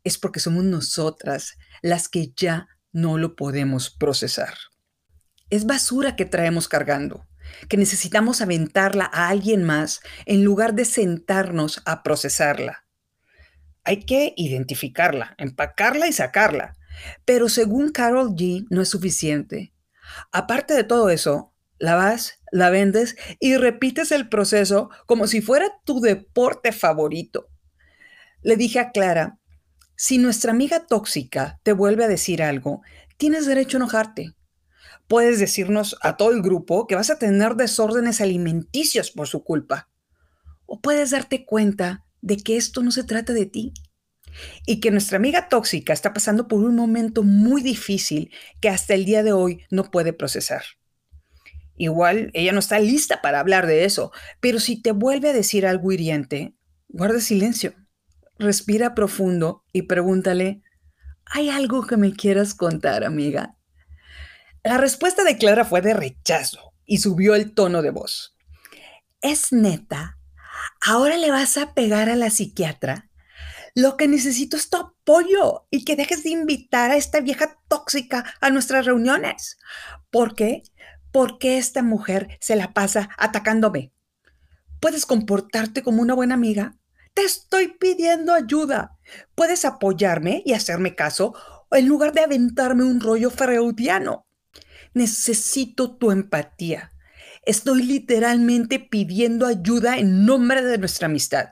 es 0.04 0.16
porque 0.16 0.40
somos 0.40 0.64
nosotras 0.64 1.58
las 1.82 2.08
que 2.08 2.32
ya 2.34 2.68
no 2.92 3.18
lo 3.18 3.37
podemos 3.37 3.90
procesar. 3.90 4.54
Es 5.50 5.66
basura 5.66 6.16
que 6.16 6.25
traemos 6.25 6.69
cargando, 6.69 7.26
que 7.69 7.76
necesitamos 7.76 8.40
aventarla 8.40 9.11
a 9.12 9.28
alguien 9.28 9.64
más 9.64 10.00
en 10.26 10.45
lugar 10.45 10.75
de 10.75 10.85
sentarnos 10.85 11.83
a 11.85 12.02
procesarla. 12.02 12.85
Hay 13.85 14.04
que 14.04 14.35
identificarla, 14.37 15.35
empacarla 15.38 16.07
y 16.07 16.12
sacarla. 16.12 16.76
Pero 17.25 17.49
según 17.49 17.90
Carol 17.90 18.35
G, 18.37 18.66
no 18.71 18.83
es 18.83 18.88
suficiente. 18.88 19.73
Aparte 20.33 20.75
de 20.75 20.85
todo 20.85 21.11
eso, 21.11 21.54
la 21.78 21.95
vas, 21.95 22.40
la 22.52 22.71
vendes 22.71 23.16
y 23.40 23.57
repites 23.57 24.12
el 24.12 24.28
proceso 24.28 24.90
como 25.07 25.26
si 25.26 25.40
fuera 25.40 25.73
tu 25.85 26.00
deporte 26.00 26.73
favorito. 26.73 27.49
Le 28.42 28.57
dije 28.57 28.78
a 28.78 28.90
Clara, 28.90 29.38
si 29.97 30.19
nuestra 30.19 30.52
amiga 30.52 30.87
tóxica 30.87 31.59
te 31.62 31.73
vuelve 31.73 32.04
a 32.04 32.09
decir 32.09 32.42
algo, 32.42 32.83
tienes 33.16 33.47
derecho 33.47 33.76
a 33.76 33.80
enojarte. 33.80 34.35
Puedes 35.11 35.40
decirnos 35.40 35.97
a 36.02 36.17
todo 36.17 36.31
el 36.31 36.40
grupo 36.40 36.87
que 36.87 36.95
vas 36.95 37.11
a 37.11 37.19
tener 37.19 37.57
desórdenes 37.57 38.21
alimenticios 38.21 39.11
por 39.11 39.26
su 39.26 39.43
culpa. 39.43 39.88
O 40.67 40.81
puedes 40.81 41.11
darte 41.11 41.45
cuenta 41.45 42.05
de 42.21 42.37
que 42.37 42.57
esto 42.57 42.81
no 42.85 42.93
se 42.93 43.02
trata 43.02 43.33
de 43.33 43.47
ti 43.47 43.73
y 44.67 44.79
que 44.79 44.93
nuestra 44.93 45.17
amiga 45.17 45.49
tóxica 45.49 45.93
está 45.93 46.12
pasando 46.12 46.47
por 46.47 46.62
un 46.62 46.76
momento 46.76 47.25
muy 47.25 47.61
difícil 47.61 48.31
que 48.61 48.69
hasta 48.69 48.95
el 48.95 49.05
día 49.05 49.25
de 49.25 49.33
hoy 49.33 49.64
no 49.69 49.90
puede 49.90 50.12
procesar. 50.12 50.62
Igual 51.76 52.31
ella 52.33 52.52
no 52.52 52.61
está 52.61 52.79
lista 52.79 53.21
para 53.21 53.40
hablar 53.40 53.67
de 53.67 53.87
eso, 53.87 54.12
pero 54.38 54.61
si 54.61 54.81
te 54.81 54.93
vuelve 54.93 55.31
a 55.31 55.33
decir 55.33 55.67
algo 55.67 55.90
hiriente, 55.90 56.55
guarda 56.87 57.19
silencio, 57.19 57.75
respira 58.38 58.95
profundo 58.95 59.64
y 59.73 59.83
pregúntale, 59.83 60.62
¿hay 61.25 61.50
algo 61.50 61.85
que 61.85 61.97
me 61.97 62.12
quieras 62.12 62.55
contar, 62.55 63.02
amiga? 63.02 63.57
La 64.62 64.76
respuesta 64.76 65.25
de 65.25 65.38
Clara 65.38 65.64
fue 65.64 65.81
de 65.81 65.95
rechazo 65.95 66.75
y 66.85 66.99
subió 66.99 67.35
el 67.35 67.55
tono 67.55 67.81
de 67.81 67.90
voz. 67.90 68.37
¿Es 69.23 69.52
neta? 69.52 70.19
¿Ahora 70.83 71.17
le 71.17 71.31
vas 71.31 71.57
a 71.57 71.73
pegar 71.73 72.11
a 72.11 72.14
la 72.14 72.29
psiquiatra? 72.29 73.09
Lo 73.75 73.97
que 73.97 74.07
necesito 74.07 74.59
es 74.59 74.69
tu 74.69 74.76
apoyo 74.76 75.67
y 75.71 75.87
que 75.87 75.97
dejes 75.97 76.25
de 76.25 76.31
invitar 76.31 76.90
a 76.90 76.97
esta 76.97 77.21
vieja 77.21 77.59
tóxica 77.69 78.35
a 78.43 78.50
nuestras 78.50 78.85
reuniones. 78.85 79.57
¿Por 80.11 80.35
qué? 80.35 80.62
¿Por 81.11 81.38
qué 81.38 81.57
esta 81.57 81.83
mujer 81.83 82.37
se 82.40 82.55
la 82.55 82.75
pasa 82.75 83.09
atacándome? 83.17 83.95
¿Puedes 84.79 85.07
comportarte 85.07 85.83
como 85.83 86.02
una 86.02 86.12
buena 86.12 86.35
amiga? 86.35 86.76
Te 87.14 87.23
estoy 87.23 87.69
pidiendo 87.79 88.35
ayuda. 88.35 88.99
¿Puedes 89.35 89.64
apoyarme 89.64 90.43
y 90.45 90.52
hacerme 90.52 90.95
caso 90.95 91.35
en 91.71 91.88
lugar 91.88 92.12
de 92.12 92.21
aventarme 92.21 92.85
un 92.85 93.00
rollo 93.00 93.31
freudiano? 93.31 94.26
Necesito 94.94 95.97
tu 95.97 96.11
empatía. 96.11 96.92
Estoy 97.47 97.82
literalmente 97.82 98.78
pidiendo 98.78 99.47
ayuda 99.47 99.99
en 99.99 100.25
nombre 100.25 100.62
de 100.62 100.78
nuestra 100.78 101.06
amistad. 101.06 101.50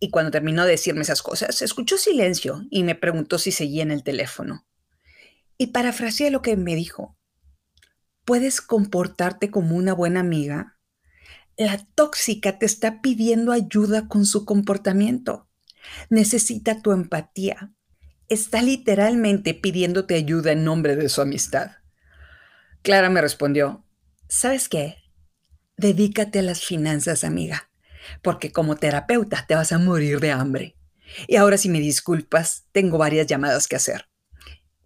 Y 0.00 0.10
cuando 0.10 0.30
terminó 0.30 0.64
de 0.64 0.72
decirme 0.72 1.02
esas 1.02 1.22
cosas, 1.22 1.62
escuchó 1.62 1.96
silencio 1.96 2.62
y 2.70 2.82
me 2.82 2.94
preguntó 2.94 3.38
si 3.38 3.52
seguía 3.52 3.82
en 3.82 3.90
el 3.90 4.02
teléfono. 4.02 4.66
Y 5.56 5.68
parafraseé 5.68 6.30
lo 6.30 6.42
que 6.42 6.56
me 6.56 6.74
dijo 6.74 7.16
puedes 8.24 8.60
comportarte 8.60 9.50
como 9.50 9.76
una 9.76 9.92
buena 9.92 10.20
amiga, 10.20 10.78
la 11.56 11.78
tóxica 11.94 12.58
te 12.58 12.66
está 12.66 13.00
pidiendo 13.00 13.52
ayuda 13.52 14.08
con 14.08 14.26
su 14.26 14.44
comportamiento. 14.44 15.48
Necesita 16.10 16.82
tu 16.82 16.92
empatía. 16.92 17.72
Está 18.28 18.62
literalmente 18.62 19.54
pidiéndote 19.54 20.14
ayuda 20.14 20.52
en 20.52 20.64
nombre 20.64 20.96
de 20.96 21.08
su 21.08 21.20
amistad. 21.20 21.72
Clara 22.84 23.08
me 23.08 23.22
respondió, 23.22 23.82
¿sabes 24.28 24.68
qué? 24.68 24.98
Dedícate 25.78 26.40
a 26.40 26.42
las 26.42 26.62
finanzas, 26.62 27.24
amiga, 27.24 27.70
porque 28.20 28.52
como 28.52 28.76
terapeuta 28.76 29.46
te 29.48 29.54
vas 29.54 29.72
a 29.72 29.78
morir 29.78 30.20
de 30.20 30.32
hambre. 30.32 30.76
Y 31.26 31.36
ahora 31.36 31.56
si 31.56 31.70
me 31.70 31.80
disculpas, 31.80 32.66
tengo 32.72 32.98
varias 32.98 33.26
llamadas 33.26 33.68
que 33.68 33.76
hacer. 33.76 34.10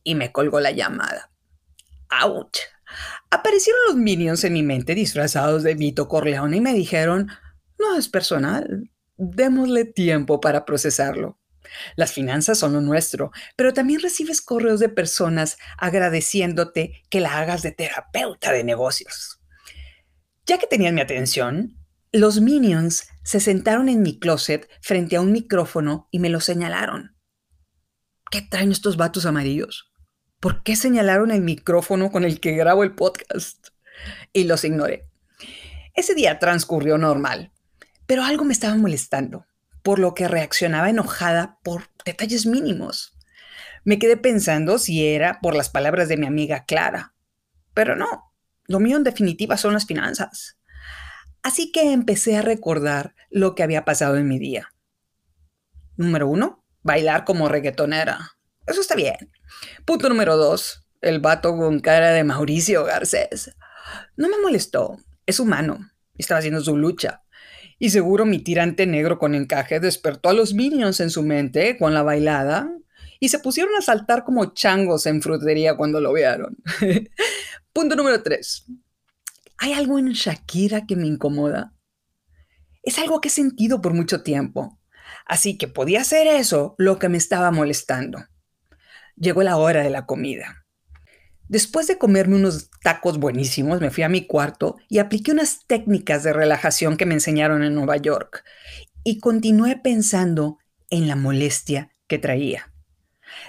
Y 0.05 0.15
me 0.15 0.31
colgó 0.31 0.61
la 0.61 0.71
llamada. 0.71 1.33
¡Auch! 2.09 2.57
Aparecieron 3.31 3.81
los 3.89 3.97
minions 3.97 4.45
en 4.45 4.53
mi 4.53 4.63
mente 4.63 4.95
disfrazados 4.95 5.65
de 5.65 5.75
Vito 5.75 6.07
Corleone 6.07 6.59
y 6.59 6.61
me 6.61 6.75
dijeron, 6.75 7.29
no 7.81 7.99
es 7.99 8.09
personal, 8.09 8.93
démosle 9.17 9.87
tiempo 9.87 10.41
para 10.41 10.65
procesarlo. 10.65 11.38
Las 11.97 12.13
finanzas 12.13 12.59
son 12.59 12.73
lo 12.73 12.81
nuestro, 12.81 13.31
pero 13.57 13.73
también 13.73 14.01
recibes 14.01 14.41
correos 14.41 14.81
de 14.81 14.89
personas 14.89 15.59
agradeciéndote 15.77 17.03
que 17.11 17.21
la 17.21 17.39
hagas 17.39 17.63
de 17.63 17.73
terapeuta 17.73 18.53
de 18.53 18.65
negocios. 18.65 19.41
Ya 20.47 20.59
que 20.59 20.67
tenían 20.67 20.95
mi 20.95 21.01
atención, 21.01 21.77
los 22.13 22.41
minions 22.41 23.09
se 23.23 23.41
sentaron 23.41 23.89
en 23.89 24.03
mi 24.03 24.19
closet 24.19 24.69
frente 24.81 25.17
a 25.17 25.21
un 25.21 25.33
micrófono 25.33 26.09
y 26.11 26.19
me 26.19 26.31
lo 26.31 26.41
señalaron. 26.41 27.17
¿Qué 28.31 28.43
traen 28.43 28.73
estos 28.73 28.97
vatos 28.97 29.27
amarillos? 29.27 29.89
¿por 30.41 30.63
qué 30.63 30.77
señalaron 30.77 31.31
el 31.31 31.43
micrófono 31.43 32.11
con 32.11 32.25
el 32.25 32.41
que 32.41 32.53
grabo 32.53 32.85
el 32.85 32.95
podcast? 32.95 33.69
Y 34.33 34.45
los 34.45 34.65
ignoré. 34.65 35.09
Ese 35.95 36.15
día 36.15 36.39
transcurrió 36.39 36.99
normal. 36.99 37.53
Pero 38.07 38.25
algo 38.25 38.45
me 38.45 38.53
estaba 38.53 38.77
molestando, 38.77 39.45
por 39.89 40.01
lo 40.01 40.13
que 40.13 40.29
reaccionaba 40.29 40.91
enojada 40.91 41.61
por 41.63 41.85
detalles 42.05 42.45
mínimos. 42.45 43.17
Me 43.85 43.99
quedé 43.99 44.19
pensando 44.19 44.77
si 44.77 45.07
era 45.07 45.41
por 45.41 45.57
las 45.57 45.71
palabras 45.71 46.09
de 46.11 46.19
mi 46.19 46.27
amiga 46.27 46.67
Clara, 46.67 47.15
pero 47.73 47.97
no, 47.97 48.35
lo 48.67 48.81
mío 48.81 48.99
en 48.99 49.03
definitiva 49.03 49.57
son 49.57 49.73
las 49.73 49.87
finanzas. 49.87 50.59
Así 51.43 51.73
que 51.73 51.95
empecé 51.95 52.37
a 52.37 52.43
recordar 52.43 53.15
lo 53.31 53.55
que 53.55 53.63
había 53.63 53.87
pasado 53.87 54.19
en 54.19 54.29
mi 54.29 54.39
día. 54.39 54.75
Número 55.97 56.29
uno, 56.29 56.67
bailar 56.83 57.25
como 57.25 57.49
reggaetonera. 57.49 58.33
Eso 58.67 58.83
está 58.83 58.95
bien. 58.95 59.33
Punto 59.87 60.11
número 60.11 60.37
dos, 60.37 60.87
el 61.01 61.21
vato 61.21 61.57
con 61.57 61.81
cara 61.81 62.11
de 62.11 62.25
Mauricio 62.25 62.85
Garcés. 62.85 63.57
No 64.19 64.29
me 64.29 64.37
molestó, 64.37 64.99
es 65.25 65.41
humano, 65.41 65.79
estaba 66.19 66.41
haciendo 66.41 66.61
su 66.61 66.77
lucha. 66.77 67.23
Y 67.79 67.91
seguro 67.91 68.27
mi 68.27 68.41
tirante 68.41 68.87
negro 68.87 69.19
con 69.19 69.35
encaje 69.35 69.81
despertó 69.81 70.31
a 70.31 70.33
los 70.33 70.55
minions 70.55 71.01
en 71.01 71.11
su 71.11 71.23
mente 71.23 71.77
con 71.79 71.95
la 71.95 72.03
bailada 72.03 72.71
y 73.21 73.29
se 73.29 73.39
pusieron 73.39 73.75
a 73.77 73.83
saltar 73.83 74.25
como 74.25 74.55
changos 74.55 75.07
en 75.07 75.23
frutería 75.23 75.77
cuando 75.77 76.01
lo 76.01 76.13
vieron. 76.13 76.57
Punto 77.73 77.97
número 77.97 78.23
tres. 78.23 78.65
¿Hay 79.59 79.73
algo 79.73 79.99
en 79.99 80.11
Shakira 80.11 80.87
que 80.87 80.97
me 80.97 81.07
incomoda? 81.07 81.75
Es 82.83 82.99
algo 82.99 83.21
que 83.21 83.29
he 83.29 83.31
sentido 83.31 83.81
por 83.81 83.93
mucho 83.93 84.23
tiempo, 84.23 84.79
así 85.27 85.59
que 85.59 85.69
podía 85.69 86.05
ser 86.05 86.27
eso 86.27 86.75
lo 86.79 86.99
que 86.99 87.09
me 87.09 87.19
estaba 87.19 87.51
molestando. 87.51 88.25
Llegó 89.17 89.43
la 89.43 89.57
hora 89.57 89.83
de 89.83 89.91
la 89.91 90.07
comida. 90.07 90.65
Después 91.49 91.87
de 91.87 91.97
comerme 91.97 92.37
unos 92.37 92.71
tacos 92.83 93.19
buenísimos, 93.19 93.81
me 93.81 93.91
fui 93.91 94.05
a 94.05 94.09
mi 94.09 94.27
cuarto 94.27 94.77
y 94.89 94.99
apliqué 94.99 95.33
unas 95.33 95.67
técnicas 95.67 96.23
de 96.23 96.35
relajación 96.35 96.99
que 96.99 97.07
me 97.07 97.15
enseñaron 97.15 97.63
en 97.65 97.75
Nueva 97.75 97.97
York 97.97 98.45
y 99.03 99.19
continué 99.19 99.77
pensando 99.77 100.59
en 100.91 101.09
la 101.09 101.17
molestia 101.17 101.95
que 102.07 102.19
traía. 102.19 102.73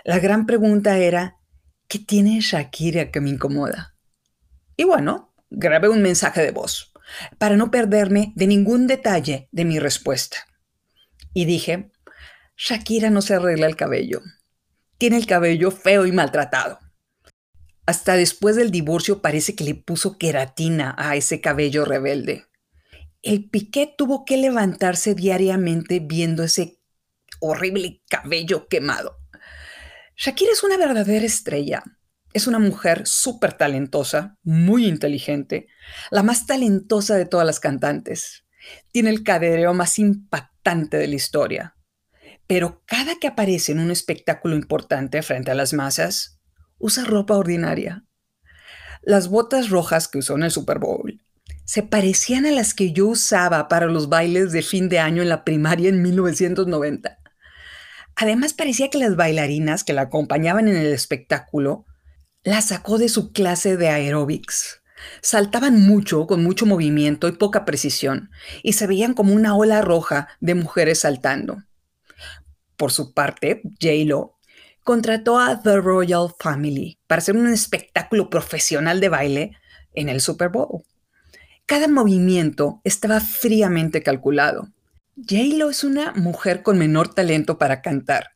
La 0.05 0.19
gran 0.19 0.45
pregunta 0.45 0.97
era, 0.97 1.37
¿qué 1.89 1.99
tiene 1.99 2.39
Shakira 2.39 3.11
que 3.11 3.19
me 3.19 3.29
incomoda? 3.29 3.95
Y 4.77 4.85
bueno, 4.85 5.33
grabé 5.49 5.89
un 5.89 6.01
mensaje 6.01 6.41
de 6.41 6.51
voz 6.51 6.93
para 7.37 7.57
no 7.57 7.69
perderme 7.69 8.31
de 8.35 8.47
ningún 8.47 8.87
detalle 8.87 9.49
de 9.51 9.65
mi 9.65 9.77
respuesta. 9.77 10.37
Y 11.33 11.43
dije, 11.43 11.91
Shakira 12.55 13.09
no 13.09 13.21
se 13.21 13.35
arregla 13.35 13.67
el 13.67 13.75
cabello. 13.75 14.21
Tiene 14.97 15.17
el 15.17 15.25
cabello 15.25 15.71
feo 15.71 16.05
y 16.05 16.11
maltratado. 16.11 16.79
Hasta 17.89 18.15
después 18.15 18.55
del 18.55 18.69
divorcio 18.69 19.19
parece 19.19 19.55
que 19.55 19.63
le 19.63 19.73
puso 19.73 20.19
queratina 20.19 20.93
a 20.99 21.15
ese 21.15 21.41
cabello 21.41 21.85
rebelde. 21.85 22.45
El 23.23 23.49
Piqué 23.49 23.91
tuvo 23.97 24.25
que 24.25 24.37
levantarse 24.37 25.15
diariamente 25.15 25.99
viendo 25.99 26.43
ese 26.43 26.77
horrible 27.39 28.03
cabello 28.07 28.67
quemado. 28.67 29.17
Shakira 30.15 30.51
es 30.51 30.61
una 30.61 30.77
verdadera 30.77 31.25
estrella. 31.25 31.81
Es 32.31 32.45
una 32.45 32.59
mujer 32.59 33.07
súper 33.07 33.53
talentosa, 33.53 34.37
muy 34.43 34.85
inteligente, 34.85 35.65
la 36.11 36.21
más 36.21 36.45
talentosa 36.45 37.15
de 37.15 37.25
todas 37.25 37.47
las 37.47 37.59
cantantes. 37.59 38.45
Tiene 38.91 39.09
el 39.09 39.23
cadereo 39.23 39.73
más 39.73 39.97
impactante 39.97 40.97
de 40.97 41.07
la 41.07 41.15
historia. 41.15 41.75
Pero 42.45 42.83
cada 42.85 43.15
que 43.15 43.25
aparece 43.25 43.71
en 43.71 43.79
un 43.79 43.89
espectáculo 43.89 44.55
importante 44.55 45.23
frente 45.23 45.49
a 45.49 45.55
las 45.55 45.73
masas, 45.73 46.38
usa 46.79 47.05
ropa 47.05 47.35
ordinaria. 47.35 48.05
Las 49.03 49.29
botas 49.29 49.69
rojas 49.69 50.07
que 50.07 50.17
usó 50.17 50.35
en 50.35 50.43
el 50.43 50.51
Super 50.51 50.79
Bowl 50.79 51.21
se 51.65 51.83
parecían 51.83 52.47
a 52.47 52.51
las 52.51 52.73
que 52.73 52.93
yo 52.93 53.07
usaba 53.07 53.67
para 53.67 53.85
los 53.85 54.09
bailes 54.09 54.51
de 54.51 54.63
fin 54.63 54.89
de 54.89 54.97
año 54.97 55.21
en 55.21 55.29
la 55.29 55.43
primaria 55.45 55.89
en 55.89 56.01
1990. 56.01 57.19
Además 58.15 58.53
parecía 58.53 58.89
que 58.89 58.97
las 58.97 59.15
bailarinas 59.15 59.83
que 59.83 59.93
la 59.93 60.01
acompañaban 60.01 60.67
en 60.67 60.75
el 60.75 60.91
espectáculo 60.91 61.85
la 62.43 62.61
sacó 62.61 62.97
de 62.97 63.07
su 63.07 63.31
clase 63.31 63.77
de 63.77 63.89
aeróbics. 63.89 64.81
Saltaban 65.21 65.79
mucho, 65.79 66.25
con 66.25 66.43
mucho 66.43 66.65
movimiento 66.65 67.27
y 67.27 67.33
poca 67.33 67.65
precisión, 67.65 68.31
y 68.63 68.73
se 68.73 68.87
veían 68.87 69.13
como 69.13 69.33
una 69.33 69.55
ola 69.55 69.81
roja 69.81 70.27
de 70.39 70.55
mujeres 70.55 70.99
saltando. 70.99 71.63
Por 72.75 72.91
su 72.91 73.13
parte, 73.13 73.61
J-Lo 73.79 74.38
contrató 74.89 75.37
a 75.37 75.61
The 75.61 75.81
Royal 75.81 76.33
Family 76.39 76.97
para 77.05 77.19
hacer 77.19 77.37
un 77.37 77.45
espectáculo 77.45 78.27
profesional 78.27 78.99
de 78.99 79.09
baile 79.09 79.51
en 79.93 80.09
el 80.09 80.19
Super 80.19 80.49
Bowl. 80.49 80.81
Cada 81.67 81.87
movimiento 81.87 82.81
estaba 82.83 83.19
fríamente 83.19 84.01
calculado. 84.01 84.69
J-Lo 85.15 85.69
es 85.69 85.83
una 85.83 86.13
mujer 86.13 86.63
con 86.63 86.79
menor 86.79 87.13
talento 87.13 87.59
para 87.59 87.83
cantar, 87.83 88.31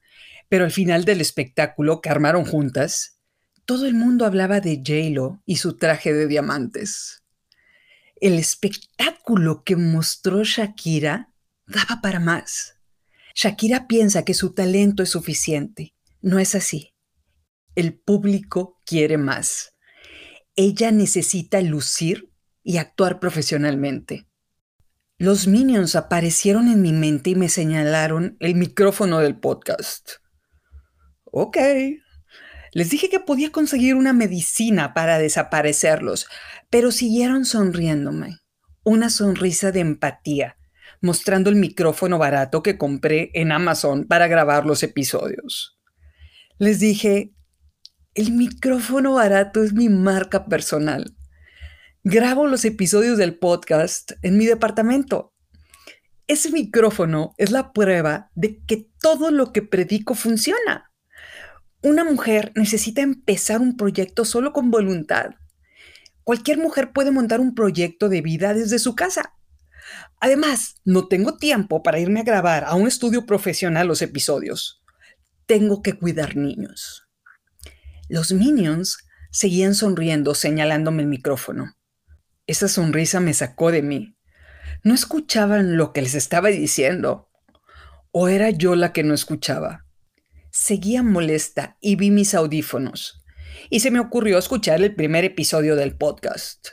pero 0.48 0.64
al 0.64 0.70
final 0.70 1.06
del 1.06 1.22
espectáculo 1.22 2.02
que 2.02 2.12
armaron 2.12 2.46
juntas, 2.46 3.18
todo 3.66 3.88
el 3.88 3.96
mundo 3.96 4.24
hablaba 4.24 4.60
de 4.60 4.76
J-Lo 4.76 5.42
y 5.48 5.56
su 5.56 5.78
traje 5.78 6.14
de 6.14 6.28
diamantes. 6.28 7.24
El 8.22 8.38
espectáculo 8.38 9.64
que 9.64 9.76
mostró 9.76 10.44
Shakira 10.44 11.34
daba 11.66 12.00
para 12.00 12.20
más. 12.20 12.76
Shakira 13.34 13.88
piensa 13.88 14.24
que 14.24 14.36
su 14.36 14.54
talento 14.54 15.02
es 15.02 15.10
suficiente 15.10 15.96
no 16.24 16.40
es 16.40 16.56
así. 16.56 16.96
El 17.76 18.00
público 18.00 18.80
quiere 18.86 19.18
más. 19.18 19.76
Ella 20.56 20.90
necesita 20.92 21.62
lucir 21.62 22.32
y 22.64 22.78
actuar 22.78 23.20
profesionalmente. 23.20 24.26
Los 25.18 25.48
minions 25.48 25.96
aparecieron 25.96 26.70
en 26.70 26.82
mi 26.82 26.94
mente 26.94 27.32
y 27.32 27.36
me 27.36 27.50
señalaron 27.50 28.38
el 28.40 28.56
micrófono 28.56 29.20
del 29.20 29.38
podcast. 29.38 30.12
Ok. 31.26 31.58
Les 32.72 32.90
dije 32.90 33.10
que 33.10 33.20
podía 33.20 33.52
conseguir 33.52 33.96
una 33.96 34.14
medicina 34.14 34.94
para 34.94 35.20
desaparecerlos, 35.20 36.28
pero 36.70 36.92
siguieron 36.92 37.44
sonriéndome. 37.44 38.38
Una 38.84 39.10
sonrisa 39.10 39.74
de 39.74 39.82
empatía, 39.82 40.58
mostrando 41.02 41.50
el 41.50 41.58
micrófono 41.58 42.18
barato 42.18 42.64
que 42.64 42.78
compré 42.78 43.30
en 43.34 43.52
Amazon 43.52 44.06
para 44.06 44.28
grabar 44.28 44.66
los 44.66 44.84
episodios 44.84 45.74
les 46.64 46.80
dije, 46.80 47.34
el 48.14 48.32
micrófono 48.32 49.16
barato 49.16 49.62
es 49.64 49.74
mi 49.74 49.90
marca 49.90 50.46
personal. 50.46 51.14
Grabo 52.06 52.48
los 52.48 52.64
episodios 52.64 53.18
del 53.18 53.38
podcast 53.38 54.14
en 54.22 54.38
mi 54.38 54.46
departamento. 54.46 55.34
Ese 56.26 56.52
micrófono 56.52 57.36
es 57.38 57.52
la 57.52 57.74
prueba 57.74 58.32
de 58.34 58.64
que 58.66 58.90
todo 59.02 59.30
lo 59.30 59.52
que 59.52 59.62
predico 59.62 60.16
funciona. 60.16 60.90
Una 61.82 62.06
mujer 62.06 62.54
necesita 62.56 63.02
empezar 63.02 63.60
un 63.60 63.76
proyecto 63.76 64.24
solo 64.24 64.54
con 64.54 64.72
voluntad. 64.72 65.32
Cualquier 66.24 66.60
mujer 66.60 66.94
puede 66.94 67.12
montar 67.12 67.42
un 67.42 67.56
proyecto 67.56 68.08
de 68.08 68.22
vida 68.22 68.54
desde 68.54 68.80
su 68.80 68.96
casa. 68.96 69.34
Además, 70.22 70.76
no 70.86 71.10
tengo 71.10 71.36
tiempo 71.36 71.84
para 71.84 72.00
irme 72.00 72.22
a 72.22 72.24
grabar 72.24 72.64
a 72.64 72.76
un 72.76 72.88
estudio 72.88 73.26
profesional 73.26 73.86
los 73.86 74.02
episodios 74.02 74.83
tengo 75.46 75.82
que 75.82 75.94
cuidar 75.94 76.36
niños. 76.36 77.08
Los 78.10 78.32
minions 78.32 78.98
seguían 79.32 79.76
sonriendo, 79.76 80.36
señalándome 80.36 81.04
el 81.04 81.08
micrófono. 81.08 81.76
Esa 82.46 82.68
sonrisa 82.68 83.20
me 83.20 83.34
sacó 83.34 83.72
de 83.72 83.82
mí. 83.82 84.18
No 84.84 84.94
escuchaban 84.94 85.78
lo 85.78 85.94
que 85.94 86.02
les 86.02 86.14
estaba 86.14 86.50
diciendo. 86.50 87.30
¿O 88.12 88.28
era 88.28 88.50
yo 88.50 88.76
la 88.76 88.94
que 88.94 89.04
no 89.04 89.14
escuchaba? 89.14 89.86
Seguía 90.52 91.02
molesta 91.02 91.78
y 91.82 91.96
vi 91.96 92.12
mis 92.12 92.36
audífonos. 92.36 93.24
Y 93.70 93.80
se 93.80 93.92
me 93.92 94.00
ocurrió 94.00 94.38
escuchar 94.38 94.84
el 94.84 94.94
primer 94.94 95.24
episodio 95.26 95.76
del 95.76 95.96
podcast. 95.96 96.70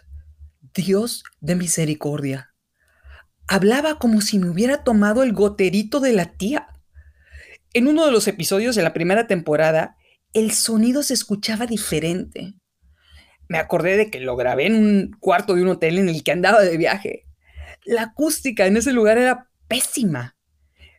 Dios 0.75 1.23
de 1.41 1.55
misericordia. 1.55 2.55
Hablaba 3.47 3.99
como 3.99 4.21
si 4.21 4.39
me 4.39 4.51
hubiera 4.51 4.85
tomado 4.85 5.23
el 5.23 5.33
goterito 5.33 6.01
de 6.01 6.13
la 6.13 6.27
tía. 6.27 6.69
En 7.73 7.87
uno 7.87 8.05
de 8.05 8.11
los 8.11 8.27
episodios 8.27 8.75
de 8.75 8.83
la 8.83 8.93
primera 8.93 9.29
temporada, 9.29 9.97
el 10.33 10.51
sonido 10.51 11.05
se 11.05 11.15
escuchaba 11.15 11.67
diferente. 11.67 12.55
Me 13.49 13.59
acordé 13.59 13.97
de 13.97 14.11
que 14.11 14.21
lo 14.21 14.37
grabé 14.37 14.67
en 14.67 14.75
un 14.75 15.17
cuarto 15.21 15.55
de 15.55 15.63
un 15.63 15.69
hotel 15.69 15.99
en 15.99 16.09
el 16.09 16.25
que 16.25 16.33
andaba 16.33 16.63
de 16.63 16.77
viaje. 16.77 17.27
La 17.85 18.03
acústica 18.03 18.67
en 18.67 18.77
ese 18.77 18.93
lugar 18.93 19.19
era 19.19 19.51
pésima. 19.69 20.37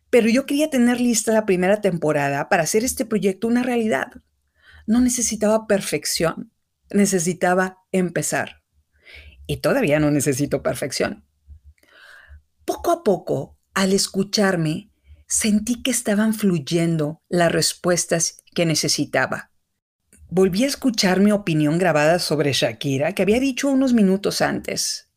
Pero 0.09 0.29
yo 0.29 0.45
quería 0.45 0.69
tener 0.69 0.99
lista 0.99 1.31
la 1.31 1.45
primera 1.45 1.81
temporada 1.81 2.49
para 2.49 2.63
hacer 2.63 2.83
este 2.83 3.05
proyecto 3.05 3.47
una 3.47 3.63
realidad. 3.63 4.07
No 4.87 4.99
necesitaba 4.99 5.67
perfección, 5.67 6.51
necesitaba 6.89 7.77
empezar. 7.91 8.63
Y 9.45 9.57
todavía 9.57 9.99
no 9.99 10.11
necesito 10.11 10.63
perfección. 10.63 11.25
Poco 12.65 12.91
a 12.91 13.03
poco, 13.03 13.57
al 13.73 13.93
escucharme, 13.93 14.90
sentí 15.31 15.81
que 15.81 15.91
estaban 15.91 16.33
fluyendo 16.33 17.21
las 17.29 17.53
respuestas 17.53 18.43
que 18.53 18.65
necesitaba. 18.65 19.49
Volví 20.27 20.65
a 20.65 20.67
escuchar 20.67 21.21
mi 21.21 21.31
opinión 21.31 21.77
grabada 21.77 22.19
sobre 22.19 22.51
Shakira 22.51 23.13
que 23.13 23.21
había 23.21 23.39
dicho 23.39 23.69
unos 23.69 23.93
minutos 23.93 24.41
antes. 24.41 25.09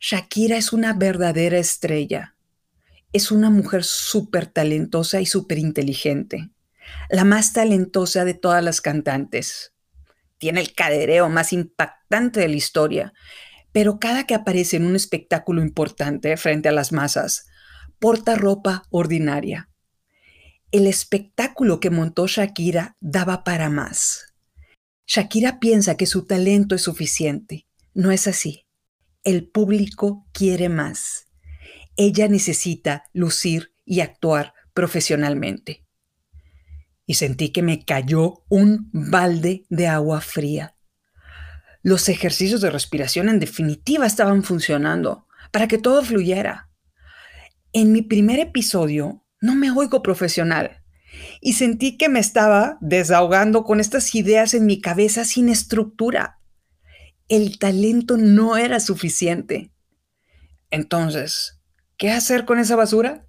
Shakira 0.00 0.58
es 0.58 0.74
una 0.74 0.92
verdadera 0.92 1.56
estrella. 1.58 2.34
es 3.14 3.30
una 3.30 3.48
mujer 3.48 3.84
súper 3.84 4.44
talentosa 4.44 5.18
y 5.22 5.24
súper 5.24 5.56
inteligente, 5.56 6.50
la 7.08 7.24
más 7.24 7.54
talentosa 7.54 8.26
de 8.26 8.34
todas 8.34 8.62
las 8.62 8.82
cantantes. 8.82 9.72
Tiene 10.36 10.60
el 10.60 10.74
cadereo 10.74 11.30
más 11.30 11.54
impactante 11.54 12.40
de 12.40 12.48
la 12.48 12.56
historia, 12.56 13.14
pero 13.72 13.98
cada 13.98 14.24
que 14.24 14.34
aparece 14.34 14.76
en 14.76 14.84
un 14.84 14.94
espectáculo 14.94 15.62
importante 15.62 16.36
frente 16.36 16.68
a 16.68 16.72
las 16.72 16.92
masas, 16.92 17.46
porta 17.98 18.34
ropa 18.36 18.84
ordinaria. 18.90 19.68
El 20.70 20.86
espectáculo 20.86 21.80
que 21.80 21.90
montó 21.90 22.26
Shakira 22.26 22.96
daba 23.00 23.42
para 23.42 23.70
más. 23.70 24.34
Shakira 25.06 25.58
piensa 25.58 25.96
que 25.96 26.06
su 26.06 26.26
talento 26.26 26.74
es 26.74 26.82
suficiente. 26.82 27.66
No 27.94 28.10
es 28.10 28.26
así. 28.26 28.66
El 29.24 29.48
público 29.48 30.26
quiere 30.32 30.68
más. 30.68 31.26
Ella 31.96 32.28
necesita 32.28 33.04
lucir 33.12 33.72
y 33.84 34.00
actuar 34.00 34.52
profesionalmente. 34.74 35.84
Y 37.06 37.14
sentí 37.14 37.50
que 37.50 37.62
me 37.62 37.84
cayó 37.84 38.44
un 38.48 38.90
balde 38.92 39.64
de 39.70 39.88
agua 39.88 40.20
fría. 40.20 40.74
Los 41.82 42.08
ejercicios 42.10 42.60
de 42.60 42.70
respiración 42.70 43.30
en 43.30 43.40
definitiva 43.40 44.06
estaban 44.06 44.42
funcionando 44.42 45.26
para 45.50 45.66
que 45.66 45.78
todo 45.78 46.04
fluyera. 46.04 46.67
En 47.72 47.92
mi 47.92 48.02
primer 48.02 48.40
episodio 48.40 49.24
no 49.40 49.54
me 49.54 49.70
oigo 49.70 50.02
profesional 50.02 50.82
y 51.40 51.54
sentí 51.54 51.96
que 51.96 52.08
me 52.08 52.20
estaba 52.20 52.78
desahogando 52.80 53.64
con 53.64 53.80
estas 53.80 54.14
ideas 54.14 54.54
en 54.54 54.66
mi 54.66 54.80
cabeza 54.80 55.24
sin 55.24 55.48
estructura. 55.48 56.38
El 57.28 57.58
talento 57.58 58.16
no 58.16 58.56
era 58.56 58.80
suficiente. 58.80 59.70
Entonces, 60.70 61.58
¿Qué 61.98 62.12
hacer 62.12 62.44
con 62.44 62.60
esa 62.60 62.76
basura? 62.76 63.26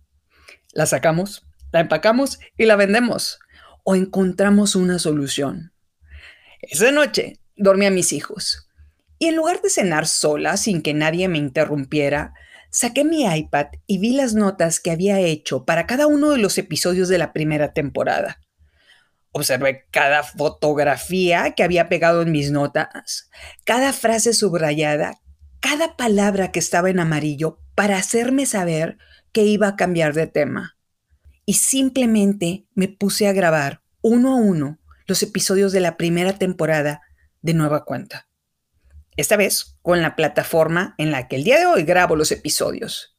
La 0.73 0.85
sacamos, 0.85 1.43
la 1.71 1.79
empacamos 1.79 2.39
y 2.55 2.65
la 2.65 2.75
vendemos. 2.75 3.39
O 3.83 3.95
encontramos 3.95 4.75
una 4.75 4.99
solución. 4.99 5.73
Esa 6.61 6.91
noche 6.91 7.39
dormí 7.55 7.87
a 7.87 7.91
mis 7.91 8.13
hijos. 8.13 8.69
Y 9.17 9.25
en 9.25 9.35
lugar 9.35 9.63
de 9.63 9.71
cenar 9.71 10.05
sola 10.05 10.55
sin 10.55 10.83
que 10.83 10.93
nadie 10.93 11.27
me 11.27 11.39
interrumpiera, 11.39 12.35
saqué 12.69 13.03
mi 13.03 13.25
iPad 13.25 13.67
y 13.87 13.99
vi 13.99 14.13
las 14.13 14.33
notas 14.33 14.79
que 14.79 14.91
había 14.91 15.19
hecho 15.19 15.65
para 15.65 15.85
cada 15.85 16.07
uno 16.07 16.31
de 16.31 16.37
los 16.37 16.57
episodios 16.57 17.09
de 17.09 17.17
la 17.17 17.33
primera 17.33 17.73
temporada. 17.73 18.39
Observé 19.31 19.85
cada 19.91 20.23
fotografía 20.23 21.53
que 21.55 21.63
había 21.63 21.87
pegado 21.87 22.21
en 22.21 22.31
mis 22.31 22.51
notas, 22.51 23.29
cada 23.63 23.93
frase 23.93 24.33
subrayada, 24.33 25.21
cada 25.59 25.95
palabra 25.97 26.51
que 26.51 26.59
estaba 26.59 26.89
en 26.89 26.99
amarillo 26.99 27.59
para 27.75 27.97
hacerme 27.97 28.45
saber 28.45 28.97
que 29.31 29.43
iba 29.43 29.67
a 29.67 29.75
cambiar 29.75 30.13
de 30.13 30.27
tema. 30.27 30.77
Y 31.45 31.53
simplemente 31.55 32.65
me 32.73 32.87
puse 32.87 33.27
a 33.27 33.33
grabar 33.33 33.81
uno 34.01 34.33
a 34.33 34.35
uno 34.35 34.79
los 35.05 35.21
episodios 35.23 35.71
de 35.71 35.79
la 35.79 35.97
primera 35.97 36.33
temporada 36.33 37.01
de 37.41 37.53
nueva 37.53 37.85
cuenta. 37.85 38.27
Esta 39.17 39.35
vez 39.35 39.77
con 39.89 40.03
la 40.03 40.15
plataforma 40.15 40.93
en 40.99 41.09
la 41.09 41.27
que 41.27 41.35
el 41.35 41.43
día 41.43 41.57
de 41.57 41.65
hoy 41.65 41.81
grabo 41.81 42.15
los 42.15 42.31
episodios. 42.31 43.17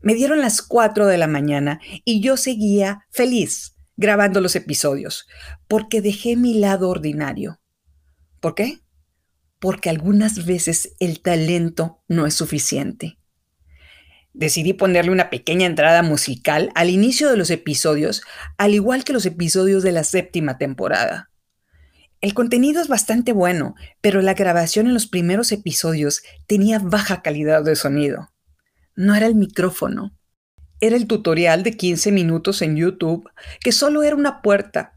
Me 0.00 0.14
dieron 0.14 0.40
las 0.40 0.62
4 0.62 1.08
de 1.08 1.18
la 1.18 1.26
mañana 1.26 1.80
y 2.04 2.20
yo 2.20 2.36
seguía 2.36 3.06
feliz 3.10 3.74
grabando 3.96 4.40
los 4.40 4.54
episodios 4.54 5.26
porque 5.66 6.00
dejé 6.00 6.36
mi 6.36 6.54
lado 6.54 6.90
ordinario. 6.90 7.60
¿Por 8.38 8.54
qué? 8.54 8.80
porque 9.58 9.90
algunas 9.90 10.46
veces 10.46 10.94
el 11.00 11.20
talento 11.20 12.04
no 12.06 12.24
es 12.24 12.34
suficiente. 12.34 13.18
Decidí 14.32 14.74
ponerle 14.74 15.10
una 15.10 15.28
pequeña 15.28 15.66
entrada 15.66 16.04
musical 16.04 16.70
al 16.76 16.88
inicio 16.88 17.28
de 17.28 17.36
los 17.36 17.50
episodios, 17.50 18.22
al 18.58 18.74
igual 18.74 19.02
que 19.02 19.12
los 19.12 19.26
episodios 19.26 19.82
de 19.82 19.90
la 19.90 20.04
séptima 20.04 20.56
temporada. 20.56 21.30
El 22.20 22.34
contenido 22.34 22.80
es 22.80 22.88
bastante 22.88 23.32
bueno, 23.32 23.74
pero 24.00 24.22
la 24.22 24.34
grabación 24.34 24.86
en 24.86 24.94
los 24.94 25.06
primeros 25.06 25.52
episodios 25.52 26.22
tenía 26.46 26.78
baja 26.78 27.22
calidad 27.22 27.62
de 27.62 27.76
sonido. 27.76 28.32
No 28.94 29.14
era 29.14 29.26
el 29.26 29.34
micrófono, 29.34 30.16
era 30.80 30.96
el 30.96 31.06
tutorial 31.06 31.62
de 31.62 31.76
15 31.76 32.12
minutos 32.12 32.62
en 32.62 32.76
YouTube, 32.76 33.30
que 33.60 33.72
solo 33.72 34.02
era 34.02 34.16
una 34.16 34.42
puerta. 34.42 34.94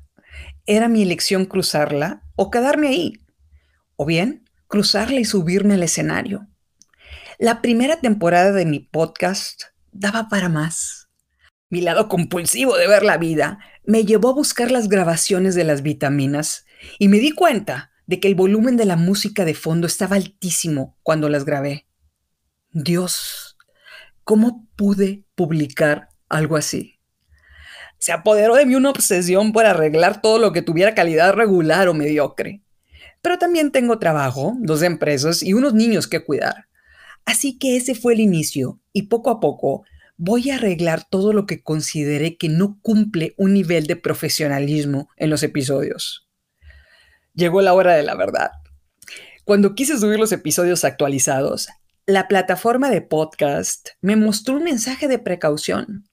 Era 0.66 0.88
mi 0.88 1.02
elección 1.02 1.46
cruzarla 1.46 2.24
o 2.36 2.52
quedarme 2.52 2.90
ahí. 2.90 3.14
O 3.96 4.06
bien, 4.06 4.46
cruzarla 4.68 5.20
y 5.20 5.26
subirme 5.26 5.76
al 5.76 5.84
escenario. 5.84 6.48
La 7.38 7.62
primera 7.62 8.00
temporada 8.00 8.52
de 8.52 8.66
mi 8.66 8.80
podcast 8.80 9.64
daba 9.92 10.28
para 10.30 10.50
más. 10.50 11.10
Mi 11.70 11.82
lado 11.82 12.10
compulsivo 12.10 12.78
de 12.78 12.88
ver 12.88 13.04
la 13.04 13.18
vida 13.18 13.60
me 13.86 14.04
llevó 14.04 14.30
a 14.30 14.34
buscar 14.34 14.72
las 14.72 14.90
grabaciones 14.90 15.56
de 15.56 15.64
las 15.64 15.82
vitaminas 15.82 16.66
y 16.98 17.08
me 17.08 17.20
di 17.20 17.32
cuenta 17.32 17.92
de 18.06 18.20
que 18.20 18.28
el 18.28 18.36
volumen 18.36 18.78
de 18.78 18.86
la 18.86 18.96
música 18.96 19.46
de 19.46 19.54
fondo 19.54 19.88
estaba 19.88 20.16
altísimo 20.16 20.98
cuando 21.04 21.30
las 21.30 21.46
grabé. 21.46 21.88
Dios, 22.72 23.58
¿cómo 24.24 24.68
pude 24.76 25.26
publicar 25.36 26.10
algo 26.28 26.56
así? 26.56 27.00
Se 27.98 28.12
apoderó 28.12 28.56
de 28.56 28.66
mí 28.66 28.76
una 28.76 28.92
obsesión 28.92 29.52
por 29.52 29.66
arreglar 29.66 30.22
todo 30.22 30.40
lo 30.40 30.54
que 30.54 30.62
tuviera 30.62 30.96
calidad 30.96 31.34
regular 31.34 31.90
o 31.90 31.94
mediocre. 31.94 32.64
Pero 33.22 33.38
también 33.38 33.72
tengo 33.72 34.00
trabajo, 34.00 34.56
dos 34.60 34.82
empresas 34.82 35.44
y 35.44 35.54
unos 35.54 35.74
niños 35.74 36.08
que 36.08 36.24
cuidar. 36.24 36.68
Así 37.26 37.60
que 37.60 37.76
ese 37.76 37.96
fue 37.96 38.14
el 38.14 38.22
inicio 38.22 38.80
y 38.94 39.04
poco 39.04 39.30
a 39.30 39.40
poco 39.40 39.84
voy 40.16 40.50
a 40.50 40.56
arreglar 40.56 41.08
todo 41.10 41.32
lo 41.34 41.46
que 41.46 41.62
consideré 41.62 42.38
que 42.38 42.50
no 42.50 42.80
cumple 42.82 43.34
un 43.38 43.54
nivel 43.54 43.88
de 43.88 43.96
profesionalismo 43.96 45.10
en 45.18 45.30
los 45.30 45.44
episodios. 45.44 46.29
Llegó 47.40 47.62
la 47.62 47.74
hora 47.74 47.96
de 47.96 48.04
la 48.04 48.16
verdad. 48.16 48.52
Cuando 49.46 49.74
quise 49.74 49.98
subir 49.98 50.20
los 50.20 50.34
episodios 50.34 50.84
actualizados, 50.84 51.70
la 52.06 52.28
plataforma 52.28 52.90
de 52.90 53.02
podcast 53.02 53.92
me 54.02 54.18
mostró 54.18 54.58
un 54.58 54.66
mensaje 54.66 55.08
de 55.08 55.20
precaución. 55.20 56.10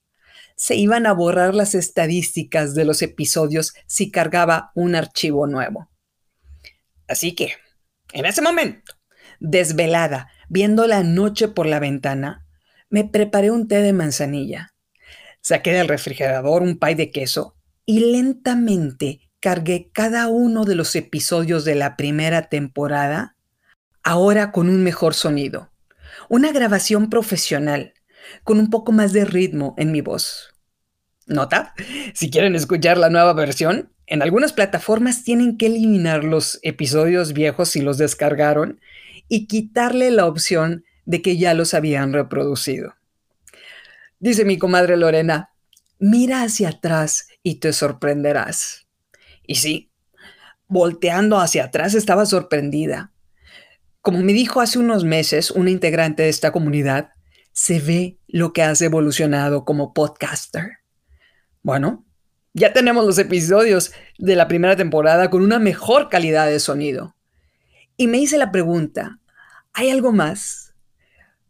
Se 0.55 0.77
iban 0.77 1.05
a 1.05 1.13
borrar 1.13 1.53
las 1.53 1.75
estadísticas 1.75 2.77
de 2.77 2.85
los 2.85 3.03
episodios 3.03 3.75
si 3.89 4.13
cargaba 4.13 4.71
un 4.77 4.95
archivo 4.95 5.49
nuevo. 5.49 5.91
Así 7.09 7.35
que, 7.35 7.55
en 8.13 8.25
ese 8.25 8.41
momento, 8.41 8.95
desvelada, 9.41 10.31
viendo 10.49 10.87
la 10.87 11.03
noche 11.03 11.49
por 11.49 11.67
la 11.67 11.81
ventana, 11.81 12.47
me 12.89 13.03
preparé 13.03 13.51
un 13.51 13.67
té 13.67 13.83
de 13.83 13.93
manzanilla. 13.93 14.75
Saqué 15.41 15.73
del 15.73 15.89
refrigerador 15.89 16.63
un 16.63 16.79
pay 16.79 16.95
de 16.95 17.11
queso 17.11 17.57
y 17.85 18.13
lentamente 18.13 19.26
cargué 19.47 19.91
cada 19.93 20.27
uno 20.27 20.65
de 20.65 20.75
los 20.75 20.97
episodios 20.97 21.65
de 21.65 21.77
la 21.77 21.97
primera 21.97 22.49
temporada, 22.49 23.37
ahora 24.03 24.51
con 24.51 24.69
un 24.69 24.83
mejor 24.83 25.15
sonido. 25.15 25.71
Una 26.29 26.51
grabación 26.51 27.11
profesional, 27.11 27.95
con 28.43 28.59
un 28.59 28.71
poco 28.71 28.91
más 28.91 29.13
de 29.13 29.25
ritmo 29.25 29.77
en 29.79 29.93
mi 29.93 30.01
voz. 30.01 30.53
¿Nota? 31.29 31.75
Si 32.13 32.29
quieren 32.29 32.57
escuchar 32.57 32.99
la 32.99 33.09
nueva 33.09 33.35
versión, 33.35 33.93
en 34.09 34.21
algunas 34.21 34.53
plataformas 34.53 35.23
tienen 35.23 35.57
que 35.57 35.67
eliminar 35.67 36.25
los 36.25 36.59
episodios 36.63 37.33
viejos 37.33 37.69
si 37.69 37.83
los 37.83 37.99
descargaron 37.99 38.81
y 39.29 39.47
quitarle 39.47 40.11
la 40.11 40.27
opción 40.27 40.85
de 41.05 41.23
que 41.23 41.37
ya 41.37 41.55
los 41.55 41.73
habían 41.73 42.13
reproducido. 42.13 42.97
Dice 44.19 44.45
mi 44.45 44.59
comadre 44.59 44.97
Lorena, 44.97 45.51
mira 46.01 46.43
hacia 46.43 46.71
atrás 46.71 47.29
y 47.45 47.61
te 47.61 47.73
sorprenderás. 47.73 48.86
Y 49.47 49.57
sí, 49.57 49.93
volteando 50.69 51.39
hacia 51.39 51.65
atrás 51.65 51.95
estaba 51.95 52.27
sorprendida. 52.27 53.13
Como 54.01 54.21
me 54.21 54.33
dijo 54.33 54.61
hace 54.61 54.79
unos 54.79 55.05
meses 55.05 55.51
una 55.51 55.71
integrante 55.71 56.25
de 56.25 56.29
esta 56.29 56.53
comunidad, 56.53 57.11
se 57.53 57.81
ve 57.81 58.19
lo 58.29 58.53
que 58.53 58.63
has 58.63 58.83
evolucionado 58.83 59.65
como 59.65 59.95
podcaster. 59.95 60.79
Bueno, 61.63 62.05
ya 62.53 62.73
tenemos 62.73 63.05
los 63.05 63.19
episodios 63.19 63.93
de 64.19 64.37
la 64.37 64.49
primera 64.49 64.77
temporada 64.77 65.31
con 65.31 65.43
una 65.43 65.59
mejor 65.59 66.09
calidad 66.09 66.47
de 66.47 66.61
sonido. 66.61 67.17
Y 67.97 68.07
me 68.07 68.19
hice 68.19 68.39
la 68.39 68.53
pregunta, 68.53 69.21
¿hay 69.73 69.91
algo 69.91 70.13
más? 70.13 70.75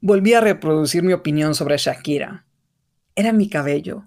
Volví 0.01 0.35
a 0.35 0.41
reproducir 0.41 1.03
mi 1.03 1.13
opinión 1.13 1.55
sobre 1.55 1.77
Shakira. 1.77 2.47
Era 3.15 3.33
mi 3.33 3.49
cabello. 3.49 4.07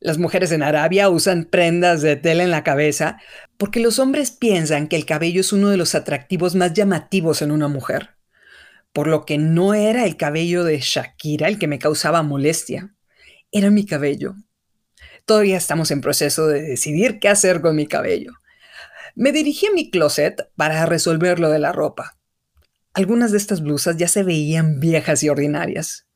Las 0.00 0.16
mujeres 0.16 0.50
en 0.50 0.62
Arabia 0.62 1.10
usan 1.10 1.44
prendas 1.44 2.00
de 2.00 2.16
tela 2.16 2.42
en 2.42 2.50
la 2.50 2.64
cabeza 2.64 3.18
porque 3.58 3.80
los 3.80 3.98
hombres 3.98 4.30
piensan 4.30 4.88
que 4.88 4.96
el 4.96 5.04
cabello 5.04 5.42
es 5.42 5.52
uno 5.52 5.68
de 5.68 5.76
los 5.76 5.94
atractivos 5.94 6.54
más 6.54 6.72
llamativos 6.72 7.42
en 7.42 7.50
una 7.50 7.68
mujer. 7.68 8.16
Por 8.92 9.06
lo 9.06 9.24
que 9.26 9.38
no 9.38 9.74
era 9.74 10.06
el 10.06 10.16
cabello 10.16 10.64
de 10.64 10.80
Shakira 10.80 11.48
el 11.48 11.58
que 11.58 11.68
me 11.68 11.78
causaba 11.78 12.22
molestia, 12.22 12.94
era 13.52 13.70
mi 13.70 13.84
cabello. 13.84 14.34
Todavía 15.26 15.58
estamos 15.58 15.90
en 15.90 16.00
proceso 16.00 16.46
de 16.48 16.62
decidir 16.62 17.20
qué 17.20 17.28
hacer 17.28 17.60
con 17.60 17.76
mi 17.76 17.86
cabello. 17.86 18.32
Me 19.14 19.32
dirigí 19.32 19.66
a 19.66 19.72
mi 19.72 19.90
closet 19.90 20.50
para 20.56 20.86
resolver 20.86 21.38
lo 21.38 21.50
de 21.50 21.58
la 21.58 21.72
ropa. 21.72 22.16
Algunas 22.94 23.32
de 23.32 23.38
estas 23.38 23.60
blusas 23.60 23.96
ya 23.98 24.08
se 24.08 24.22
veían 24.22 24.80
viejas 24.80 25.22
y 25.22 25.28
ordinarias. 25.28 26.06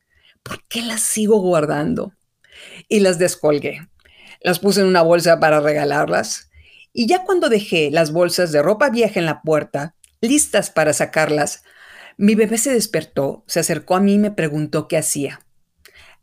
¿por 0.44 0.62
qué 0.68 0.82
las 0.82 1.00
sigo 1.00 1.40
guardando? 1.40 2.12
Y 2.88 3.00
las 3.00 3.18
descolgué. 3.18 3.88
Las 4.40 4.58
puse 4.58 4.80
en 4.80 4.86
una 4.86 5.02
bolsa 5.02 5.40
para 5.40 5.60
regalarlas. 5.60 6.50
Y 6.92 7.06
ya 7.06 7.24
cuando 7.24 7.48
dejé 7.48 7.90
las 7.90 8.12
bolsas 8.12 8.52
de 8.52 8.62
ropa 8.62 8.90
vieja 8.90 9.18
en 9.18 9.26
la 9.26 9.42
puerta, 9.42 9.94
listas 10.20 10.70
para 10.70 10.92
sacarlas, 10.92 11.64
mi 12.16 12.34
bebé 12.34 12.58
se 12.58 12.72
despertó, 12.72 13.44
se 13.46 13.60
acercó 13.60 13.96
a 13.96 14.00
mí 14.00 14.14
y 14.14 14.18
me 14.18 14.30
preguntó 14.30 14.86
qué 14.86 14.96
hacía. 14.96 15.40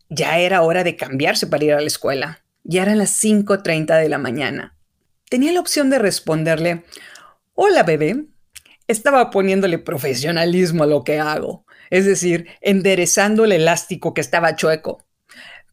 Ya 0.09 0.37
era 0.39 0.61
hora 0.61 0.83
de 0.83 0.95
cambiarse 0.95 1.47
para 1.47 1.65
ir 1.65 1.73
a 1.73 1.81
la 1.81 1.87
escuela. 1.87 2.43
Ya 2.63 2.83
eran 2.83 2.97
las 2.97 3.11
5.30 3.23 3.99
de 3.99 4.09
la 4.09 4.17
mañana. 4.17 4.75
Tenía 5.29 5.51
la 5.51 5.59
opción 5.59 5.89
de 5.89 5.99
responderle, 5.99 6.83
hola 7.53 7.83
bebé. 7.83 8.25
Estaba 8.87 9.29
poniéndole 9.29 9.79
profesionalismo 9.79 10.83
a 10.83 10.87
lo 10.87 11.03
que 11.03 11.19
hago, 11.19 11.65
es 11.89 12.05
decir, 12.05 12.47
enderezando 12.59 13.45
el 13.45 13.53
elástico 13.53 14.13
que 14.13 14.21
estaba 14.21 14.55
chueco. 14.55 15.05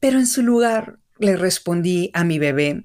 Pero 0.00 0.18
en 0.18 0.26
su 0.26 0.42
lugar 0.42 0.98
le 1.18 1.36
respondí 1.36 2.10
a 2.14 2.24
mi 2.24 2.38
bebé, 2.38 2.84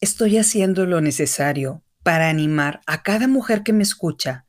estoy 0.00 0.38
haciendo 0.38 0.86
lo 0.86 1.00
necesario 1.00 1.82
para 2.02 2.28
animar 2.28 2.80
a 2.86 3.02
cada 3.02 3.28
mujer 3.28 3.62
que 3.62 3.72
me 3.72 3.82
escucha 3.82 4.44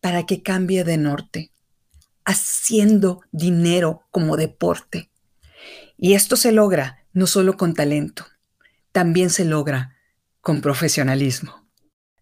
para 0.00 0.24
que 0.24 0.42
cambie 0.42 0.84
de 0.84 0.98
norte, 0.98 1.50
haciendo 2.24 3.22
dinero 3.32 4.02
como 4.10 4.36
deporte. 4.36 5.10
Y 5.96 6.14
esto 6.14 6.36
se 6.36 6.52
logra 6.52 7.04
no 7.12 7.26
solo 7.26 7.56
con 7.56 7.74
talento, 7.74 8.26
también 8.92 9.30
se 9.30 9.44
logra 9.44 9.96
con 10.40 10.60
profesionalismo. 10.60 11.66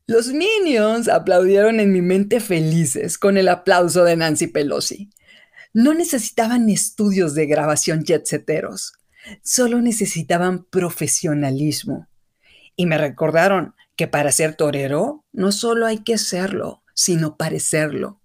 Los 0.06 0.28
Minions 0.28 1.08
aplaudieron 1.08 1.80
en 1.80 1.92
mi 1.92 2.02
mente 2.02 2.40
felices 2.40 3.18
con 3.18 3.36
el 3.38 3.48
aplauso 3.48 4.04
de 4.04 4.16
Nancy 4.16 4.46
Pelosi. 4.46 5.10
No 5.74 5.92
necesitaban 5.92 6.70
estudios 6.70 7.34
de 7.34 7.46
grabación 7.46 8.04
jetseteros, 8.04 8.92
solo 9.42 9.82
necesitaban 9.82 10.62
profesionalismo. 10.64 12.06
Y 12.76 12.87
me 12.87 12.96
recordaron 12.96 13.74
que 13.96 14.06
para 14.06 14.30
ser 14.30 14.54
torero 14.54 15.24
no 15.32 15.50
solo 15.50 15.87
hay 15.87 15.98
que 15.98 16.16
serlo, 16.16 16.84
sino 16.94 17.37
parecerlo. 17.37 18.20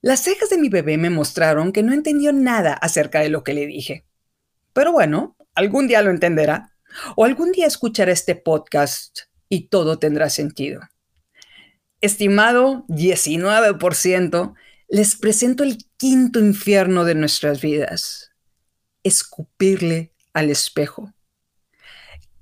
Las 0.00 0.20
cejas 0.20 0.48
de 0.48 0.56
mi 0.56 0.70
bebé 0.70 0.96
me 0.96 1.10
mostraron 1.10 1.72
que 1.72 1.82
no 1.82 1.92
entendió 1.92 2.32
nada 2.32 2.72
acerca 2.72 3.20
de 3.20 3.28
lo 3.28 3.44
que 3.44 3.52
le 3.52 3.66
dije. 3.66 4.06
Pero 4.72 4.92
bueno, 4.92 5.36
algún 5.54 5.88
día 5.88 6.00
lo 6.00 6.10
entenderá. 6.10 6.72
O 7.16 7.26
algún 7.26 7.52
día 7.52 7.66
escuchará 7.66 8.12
este 8.12 8.34
podcast 8.34 9.20
y 9.50 9.68
todo 9.68 9.98
tendrá 9.98 10.30
sentido. 10.30 10.80
Estimado 12.00 12.86
19%, 12.88 14.54
les 14.88 15.16
presento 15.16 15.62
el 15.62 15.78
quinto 15.96 16.40
infierno 16.40 17.04
de 17.04 17.14
nuestras 17.14 17.60
vidas. 17.60 18.30
Escupirle 19.02 20.12
al 20.32 20.50
espejo. 20.50 21.12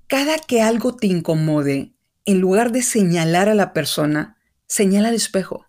Cada 0.07 0.39
que 0.39 0.63
algo 0.63 0.97
te 0.97 1.07
incomode, 1.07 1.95
en 2.25 2.41
lugar 2.41 2.73
de 2.73 2.83
señalar 2.83 3.49
a 3.49 3.55
la 3.55 3.73
persona, 3.73 4.37
señala 4.67 5.09
al 5.09 5.15
espejo 5.15 5.67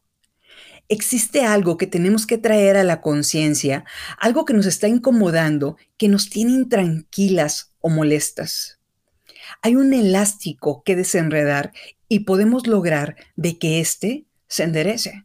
existe 0.89 1.41
algo 1.41 1.77
que 1.77 1.88
tenemos 1.88 2.25
que 2.25 2.38
traer 2.38 2.77
a 2.77 2.83
la 2.83 3.01
conciencia, 3.01 3.85
algo 4.19 4.45
que 4.45 4.53
nos 4.53 4.65
está 4.65 4.88
incomodando, 4.88 5.77
que 5.97 6.07
nos 6.07 6.29
tiene 6.29 6.51
intranquilas 6.51 7.73
o 7.79 7.89
molestas. 7.89 8.79
Hay 9.61 9.75
un 9.75 9.93
elástico 9.93 10.83
que 10.83 10.95
desenredar 10.95 11.71
y 12.07 12.19
podemos 12.19 12.67
lograr 12.67 13.15
de 13.35 13.57
que 13.57 13.79
éste 13.79 14.25
se 14.47 14.63
enderece. 14.63 15.24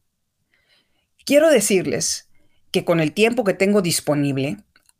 Quiero 1.31 1.49
decirles 1.49 2.29
que 2.73 2.85
con 2.85 2.99
el 2.99 3.13
tiempo 3.13 3.45
que 3.45 3.55
tengo 3.55 3.83
disponible, 3.83 4.57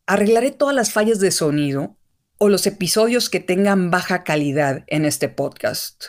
arreglaré 0.07 0.53
todas 0.53 0.77
las 0.77 0.93
fallas 0.93 1.19
de 1.19 1.33
sonido 1.33 1.99
o 2.39 2.49
los 2.49 2.69
episodios 2.69 3.29
que 3.29 3.41
tengan 3.41 3.91
baja 3.91 4.23
calidad 4.23 4.85
en 4.87 5.07
este 5.07 5.29
podcast. 5.29 6.05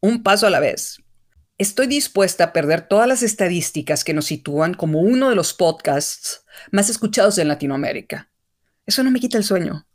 Un 0.00 0.22
paso 0.22 0.46
a 0.46 0.50
la 0.50 0.60
vez. 0.60 0.98
Estoy 1.58 1.88
dispuesta 1.88 2.44
a 2.44 2.52
perder 2.52 2.82
todas 2.86 3.08
las 3.08 3.24
estadísticas 3.24 4.04
que 4.04 4.14
nos 4.14 4.26
sitúan 4.26 4.74
como 4.74 5.00
uno 5.00 5.28
de 5.28 5.34
los 5.34 5.54
podcasts 5.54 6.44
más 6.70 6.88
escuchados 6.88 7.36
en 7.38 7.48
Latinoamérica. 7.48 8.30
Eso 8.86 9.02
no 9.02 9.10
me 9.10 9.18
quita 9.18 9.38
el 9.38 9.44
sueño. 9.44 9.88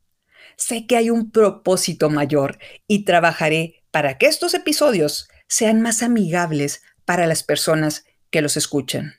Sé 0.58 0.88
que 0.88 0.98
hay 0.98 1.10
un 1.10 1.32
propósito 1.32 2.10
mayor 2.10 2.60
y 2.86 3.06
trabajaré 3.06 3.86
para 3.92 4.18
que 4.18 4.26
estos 4.26 4.54
episodios 4.54 5.30
sean 5.48 5.82
más 5.82 6.04
amigables 6.04 6.82
para 7.06 7.28
las 7.28 7.44
personas 7.44 8.04
que 8.30 8.42
los 8.42 8.58
escuchan. 8.58 9.17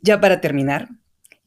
Ya 0.00 0.20
para 0.20 0.40
terminar, 0.40 0.88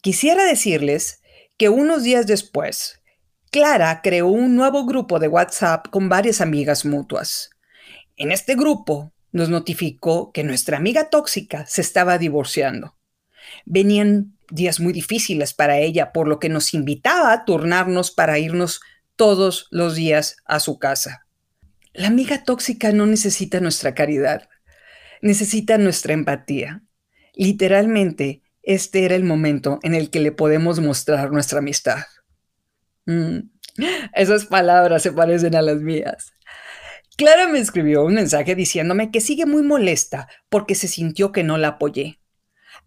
quisiera 0.01 0.45
decirles 0.45 1.21
que 1.57 1.69
unos 1.69 2.03
días 2.03 2.27
después, 2.27 3.01
Clara 3.49 4.01
creó 4.01 4.27
un 4.27 4.55
nuevo 4.55 4.85
grupo 4.85 5.19
de 5.19 5.27
WhatsApp 5.27 5.87
con 5.89 6.09
varias 6.09 6.41
amigas 6.41 6.85
mutuas. 6.85 7.49
En 8.17 8.31
este 8.31 8.55
grupo 8.55 9.13
nos 9.31 9.49
notificó 9.49 10.31
que 10.31 10.43
nuestra 10.43 10.77
amiga 10.77 11.09
tóxica 11.09 11.65
se 11.65 11.81
estaba 11.81 12.17
divorciando. 12.17 12.95
Venían 13.65 14.37
días 14.49 14.79
muy 14.79 14.93
difíciles 14.93 15.53
para 15.53 15.79
ella, 15.79 16.11
por 16.11 16.27
lo 16.27 16.39
que 16.39 16.49
nos 16.49 16.73
invitaba 16.73 17.31
a 17.31 17.45
turnarnos 17.45 18.11
para 18.11 18.37
irnos 18.37 18.81
todos 19.15 19.67
los 19.71 19.95
días 19.95 20.37
a 20.45 20.59
su 20.59 20.79
casa. 20.79 21.25
La 21.93 22.07
amiga 22.07 22.43
tóxica 22.43 22.91
no 22.91 23.05
necesita 23.05 23.59
nuestra 23.59 23.93
caridad, 23.93 24.49
necesita 25.21 25.77
nuestra 25.77 26.13
empatía. 26.13 26.83
Literalmente, 27.33 28.41
este 28.63 29.05
era 29.05 29.15
el 29.15 29.23
momento 29.23 29.79
en 29.83 29.95
el 29.95 30.09
que 30.09 30.19
le 30.19 30.31
podemos 30.31 30.79
mostrar 30.79 31.31
nuestra 31.31 31.59
amistad. 31.59 31.99
Mm, 33.05 33.39
esas 34.13 34.45
palabras 34.45 35.01
se 35.01 35.11
parecen 35.11 35.55
a 35.55 35.61
las 35.61 35.77
mías. 35.77 36.33
Clara 37.17 37.47
me 37.47 37.59
escribió 37.59 38.03
un 38.03 38.15
mensaje 38.15 38.55
diciéndome 38.55 39.11
que 39.11 39.21
sigue 39.21 39.45
muy 39.45 39.63
molesta 39.63 40.27
porque 40.49 40.75
se 40.75 40.87
sintió 40.87 41.31
que 41.31 41.43
no 41.43 41.57
la 41.57 41.69
apoyé. 41.69 42.19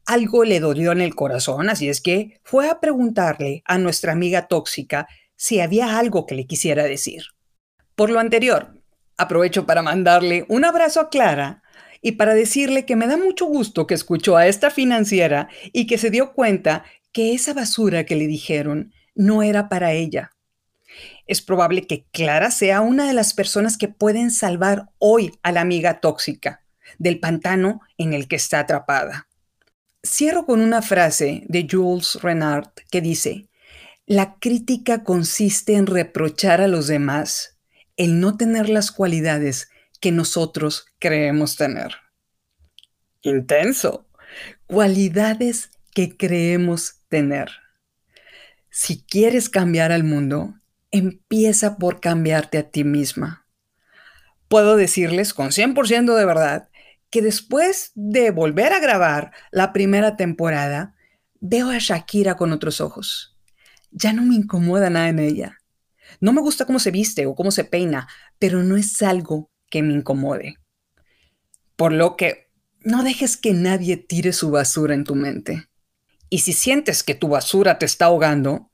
Algo 0.06 0.44
le 0.44 0.60
dolió 0.60 0.92
en 0.92 1.00
el 1.00 1.14
corazón, 1.14 1.68
así 1.68 1.88
es 1.88 2.00
que 2.00 2.40
fue 2.42 2.68
a 2.68 2.80
preguntarle 2.80 3.62
a 3.64 3.78
nuestra 3.78 4.12
amiga 4.12 4.46
tóxica 4.48 5.06
si 5.36 5.60
había 5.60 5.98
algo 5.98 6.26
que 6.26 6.34
le 6.34 6.46
quisiera 6.46 6.84
decir. 6.84 7.22
Por 7.94 8.10
lo 8.10 8.18
anterior, 8.18 8.82
aprovecho 9.16 9.66
para 9.66 9.82
mandarle 9.82 10.46
un 10.48 10.64
abrazo 10.64 11.00
a 11.00 11.08
Clara 11.08 11.62
y 12.04 12.12
para 12.12 12.34
decirle 12.34 12.84
que 12.84 12.96
me 12.96 13.06
da 13.06 13.16
mucho 13.16 13.46
gusto 13.46 13.86
que 13.86 13.94
escuchó 13.94 14.36
a 14.36 14.46
esta 14.46 14.70
financiera 14.70 15.48
y 15.72 15.86
que 15.86 15.96
se 15.96 16.10
dio 16.10 16.34
cuenta 16.34 16.84
que 17.12 17.32
esa 17.32 17.54
basura 17.54 18.04
que 18.04 18.14
le 18.14 18.26
dijeron 18.26 18.92
no 19.14 19.42
era 19.42 19.70
para 19.70 19.92
ella, 19.92 20.32
es 21.26 21.40
probable 21.40 21.86
que 21.86 22.04
Clara 22.12 22.50
sea 22.50 22.82
una 22.82 23.06
de 23.06 23.14
las 23.14 23.32
personas 23.32 23.78
que 23.78 23.88
pueden 23.88 24.30
salvar 24.30 24.90
hoy 24.98 25.32
a 25.42 25.50
la 25.50 25.62
amiga 25.62 26.00
tóxica 26.00 26.60
del 26.98 27.20
pantano 27.20 27.80
en 27.96 28.12
el 28.12 28.28
que 28.28 28.36
está 28.36 28.60
atrapada. 28.60 29.26
Cierro 30.06 30.44
con 30.44 30.60
una 30.60 30.82
frase 30.82 31.44
de 31.48 31.66
Jules 31.70 32.18
Renard 32.20 32.68
que 32.90 33.00
dice, 33.00 33.48
la 34.04 34.34
crítica 34.38 35.04
consiste 35.04 35.76
en 35.76 35.86
reprochar 35.86 36.60
a 36.60 36.68
los 36.68 36.86
demás 36.86 37.56
el 37.96 38.20
no 38.20 38.36
tener 38.36 38.68
las 38.68 38.92
cualidades 38.92 39.68
que 40.04 40.12
nosotros 40.12 40.84
creemos 40.98 41.56
tener. 41.56 41.94
Intenso. 43.22 44.06
Cualidades 44.66 45.70
que 45.94 46.14
creemos 46.18 47.00
tener. 47.08 47.48
Si 48.68 49.02
quieres 49.02 49.48
cambiar 49.48 49.92
al 49.92 50.04
mundo, 50.04 50.60
empieza 50.90 51.78
por 51.78 52.02
cambiarte 52.02 52.58
a 52.58 52.68
ti 52.68 52.84
misma. 52.84 53.46
Puedo 54.48 54.76
decirles 54.76 55.32
con 55.32 55.52
100% 55.52 56.14
de 56.14 56.26
verdad 56.26 56.68
que 57.08 57.22
después 57.22 57.92
de 57.94 58.30
volver 58.30 58.74
a 58.74 58.80
grabar 58.80 59.32
la 59.52 59.72
primera 59.72 60.18
temporada, 60.18 60.94
veo 61.40 61.70
a 61.70 61.78
Shakira 61.78 62.36
con 62.36 62.52
otros 62.52 62.82
ojos. 62.82 63.38
Ya 63.90 64.12
no 64.12 64.20
me 64.20 64.34
incomoda 64.34 64.90
nada 64.90 65.08
en 65.08 65.18
ella. 65.18 65.62
No 66.20 66.34
me 66.34 66.42
gusta 66.42 66.66
cómo 66.66 66.78
se 66.78 66.90
viste 66.90 67.24
o 67.24 67.34
cómo 67.34 67.50
se 67.50 67.64
peina, 67.64 68.06
pero 68.38 68.62
no 68.62 68.76
es 68.76 69.00
algo 69.00 69.50
que 69.74 69.82
me 69.82 69.92
incomode. 69.92 70.54
Por 71.74 71.92
lo 71.92 72.14
que 72.14 72.48
no 72.78 73.02
dejes 73.02 73.36
que 73.36 73.52
nadie 73.52 73.96
tire 73.96 74.32
su 74.32 74.52
basura 74.52 74.94
en 74.94 75.02
tu 75.02 75.16
mente. 75.16 75.66
Y 76.30 76.38
si 76.38 76.52
sientes 76.52 77.02
que 77.02 77.16
tu 77.16 77.26
basura 77.26 77.80
te 77.80 77.86
está 77.86 78.04
ahogando, 78.04 78.70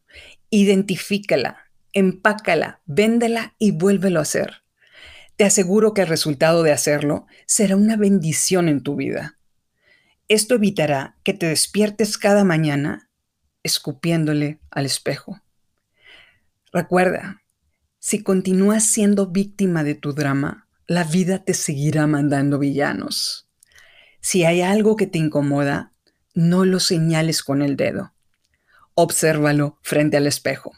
identifícala 0.51 1.71
empácala, 1.93 2.81
véndela 2.87 3.55
y 3.59 3.73
vuélvelo 3.73 4.19
a 4.19 4.23
hacer. 4.23 4.63
Te 5.37 5.45
aseguro 5.45 5.95
que 5.95 6.03
el 6.03 6.09
resultado 6.09 6.63
de 6.63 6.73
hacerlo 6.73 7.27
será 7.47 7.77
una 7.77 7.97
bendición 7.97 8.69
en 8.69 8.83
tu 8.83 8.97
vida. 8.97 9.39
Esto 10.29 10.57
evitará 10.57 11.17
que 11.25 11.33
te 11.33 11.47
despiertes 11.47 12.19
cada 12.19 12.45
mañana 12.45 13.09
escupiéndole 13.63 14.61
al 14.71 14.87
espejo. 14.87 15.41
Recuerda, 16.73 17.43
si 17.99 18.23
continúas 18.23 18.85
siendo 18.85 19.27
víctima 19.27 19.83
de 19.83 19.95
tu 19.95 20.13
drama, 20.13 20.69
la 20.91 21.05
vida 21.05 21.45
te 21.45 21.55
seguirá 21.55 22.09
mandando 22.09 22.59
villanos. 22.59 23.49
Si 24.21 24.45
hay 24.45 24.61
algo 24.61 24.97
que 24.97 25.07
te 25.07 25.19
incomoda, 25.19 25.93
no 26.35 26.65
lo 26.65 26.81
señales 26.81 27.45
con 27.45 27.63
el 27.63 27.77
dedo. 27.77 28.13
obsérvalo 28.95 29.79
frente 29.83 30.17
al 30.17 30.27
espejo. 30.27 30.73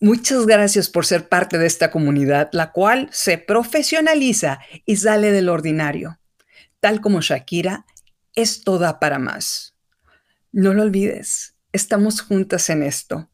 Muchas 0.00 0.44
gracias 0.44 0.90
por 0.90 1.06
ser 1.06 1.30
parte 1.30 1.56
de 1.56 1.66
esta 1.66 1.90
comunidad, 1.90 2.50
la 2.52 2.72
cual 2.72 3.08
se 3.10 3.38
profesionaliza 3.38 4.60
y 4.84 4.96
sale 4.96 5.32
del 5.32 5.48
ordinario. 5.48 6.20
Tal 6.80 7.00
como 7.00 7.22
Shakira, 7.22 7.86
es 8.34 8.64
toda 8.64 9.00
para 9.00 9.18
más. 9.18 9.78
No 10.52 10.74
lo 10.74 10.82
olvides, 10.82 11.56
estamos 11.72 12.20
juntas 12.20 12.68
en 12.68 12.82
esto. 12.82 13.30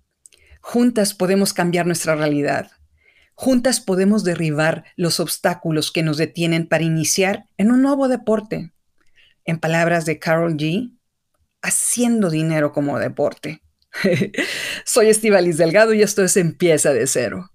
Juntas 0.61 1.13
podemos 1.13 1.53
cambiar 1.53 1.87
nuestra 1.87 2.15
realidad. 2.15 2.71
Juntas 3.42 3.81
podemos 3.81 4.22
derribar 4.22 4.85
los 4.96 5.18
obstáculos 5.18 5.90
que 5.90 6.03
nos 6.03 6.18
detienen 6.18 6.68
para 6.68 6.85
iniciar 6.85 7.46
en 7.57 7.70
un 7.70 7.81
nuevo 7.81 8.07
deporte. 8.07 8.74
En 9.46 9.59
palabras 9.59 10.05
de 10.05 10.18
Carol 10.18 10.59
G., 10.59 10.94
haciendo 11.62 12.29
dinero 12.29 12.70
como 12.70 12.98
deporte. 12.98 13.62
Soy 14.85 15.09
Estivalis 15.09 15.57
Delgado 15.57 15.94
y 15.94 16.03
esto 16.03 16.22
es 16.22 16.37
Empieza 16.37 16.92
de 16.92 17.07
Cero. 17.07 17.50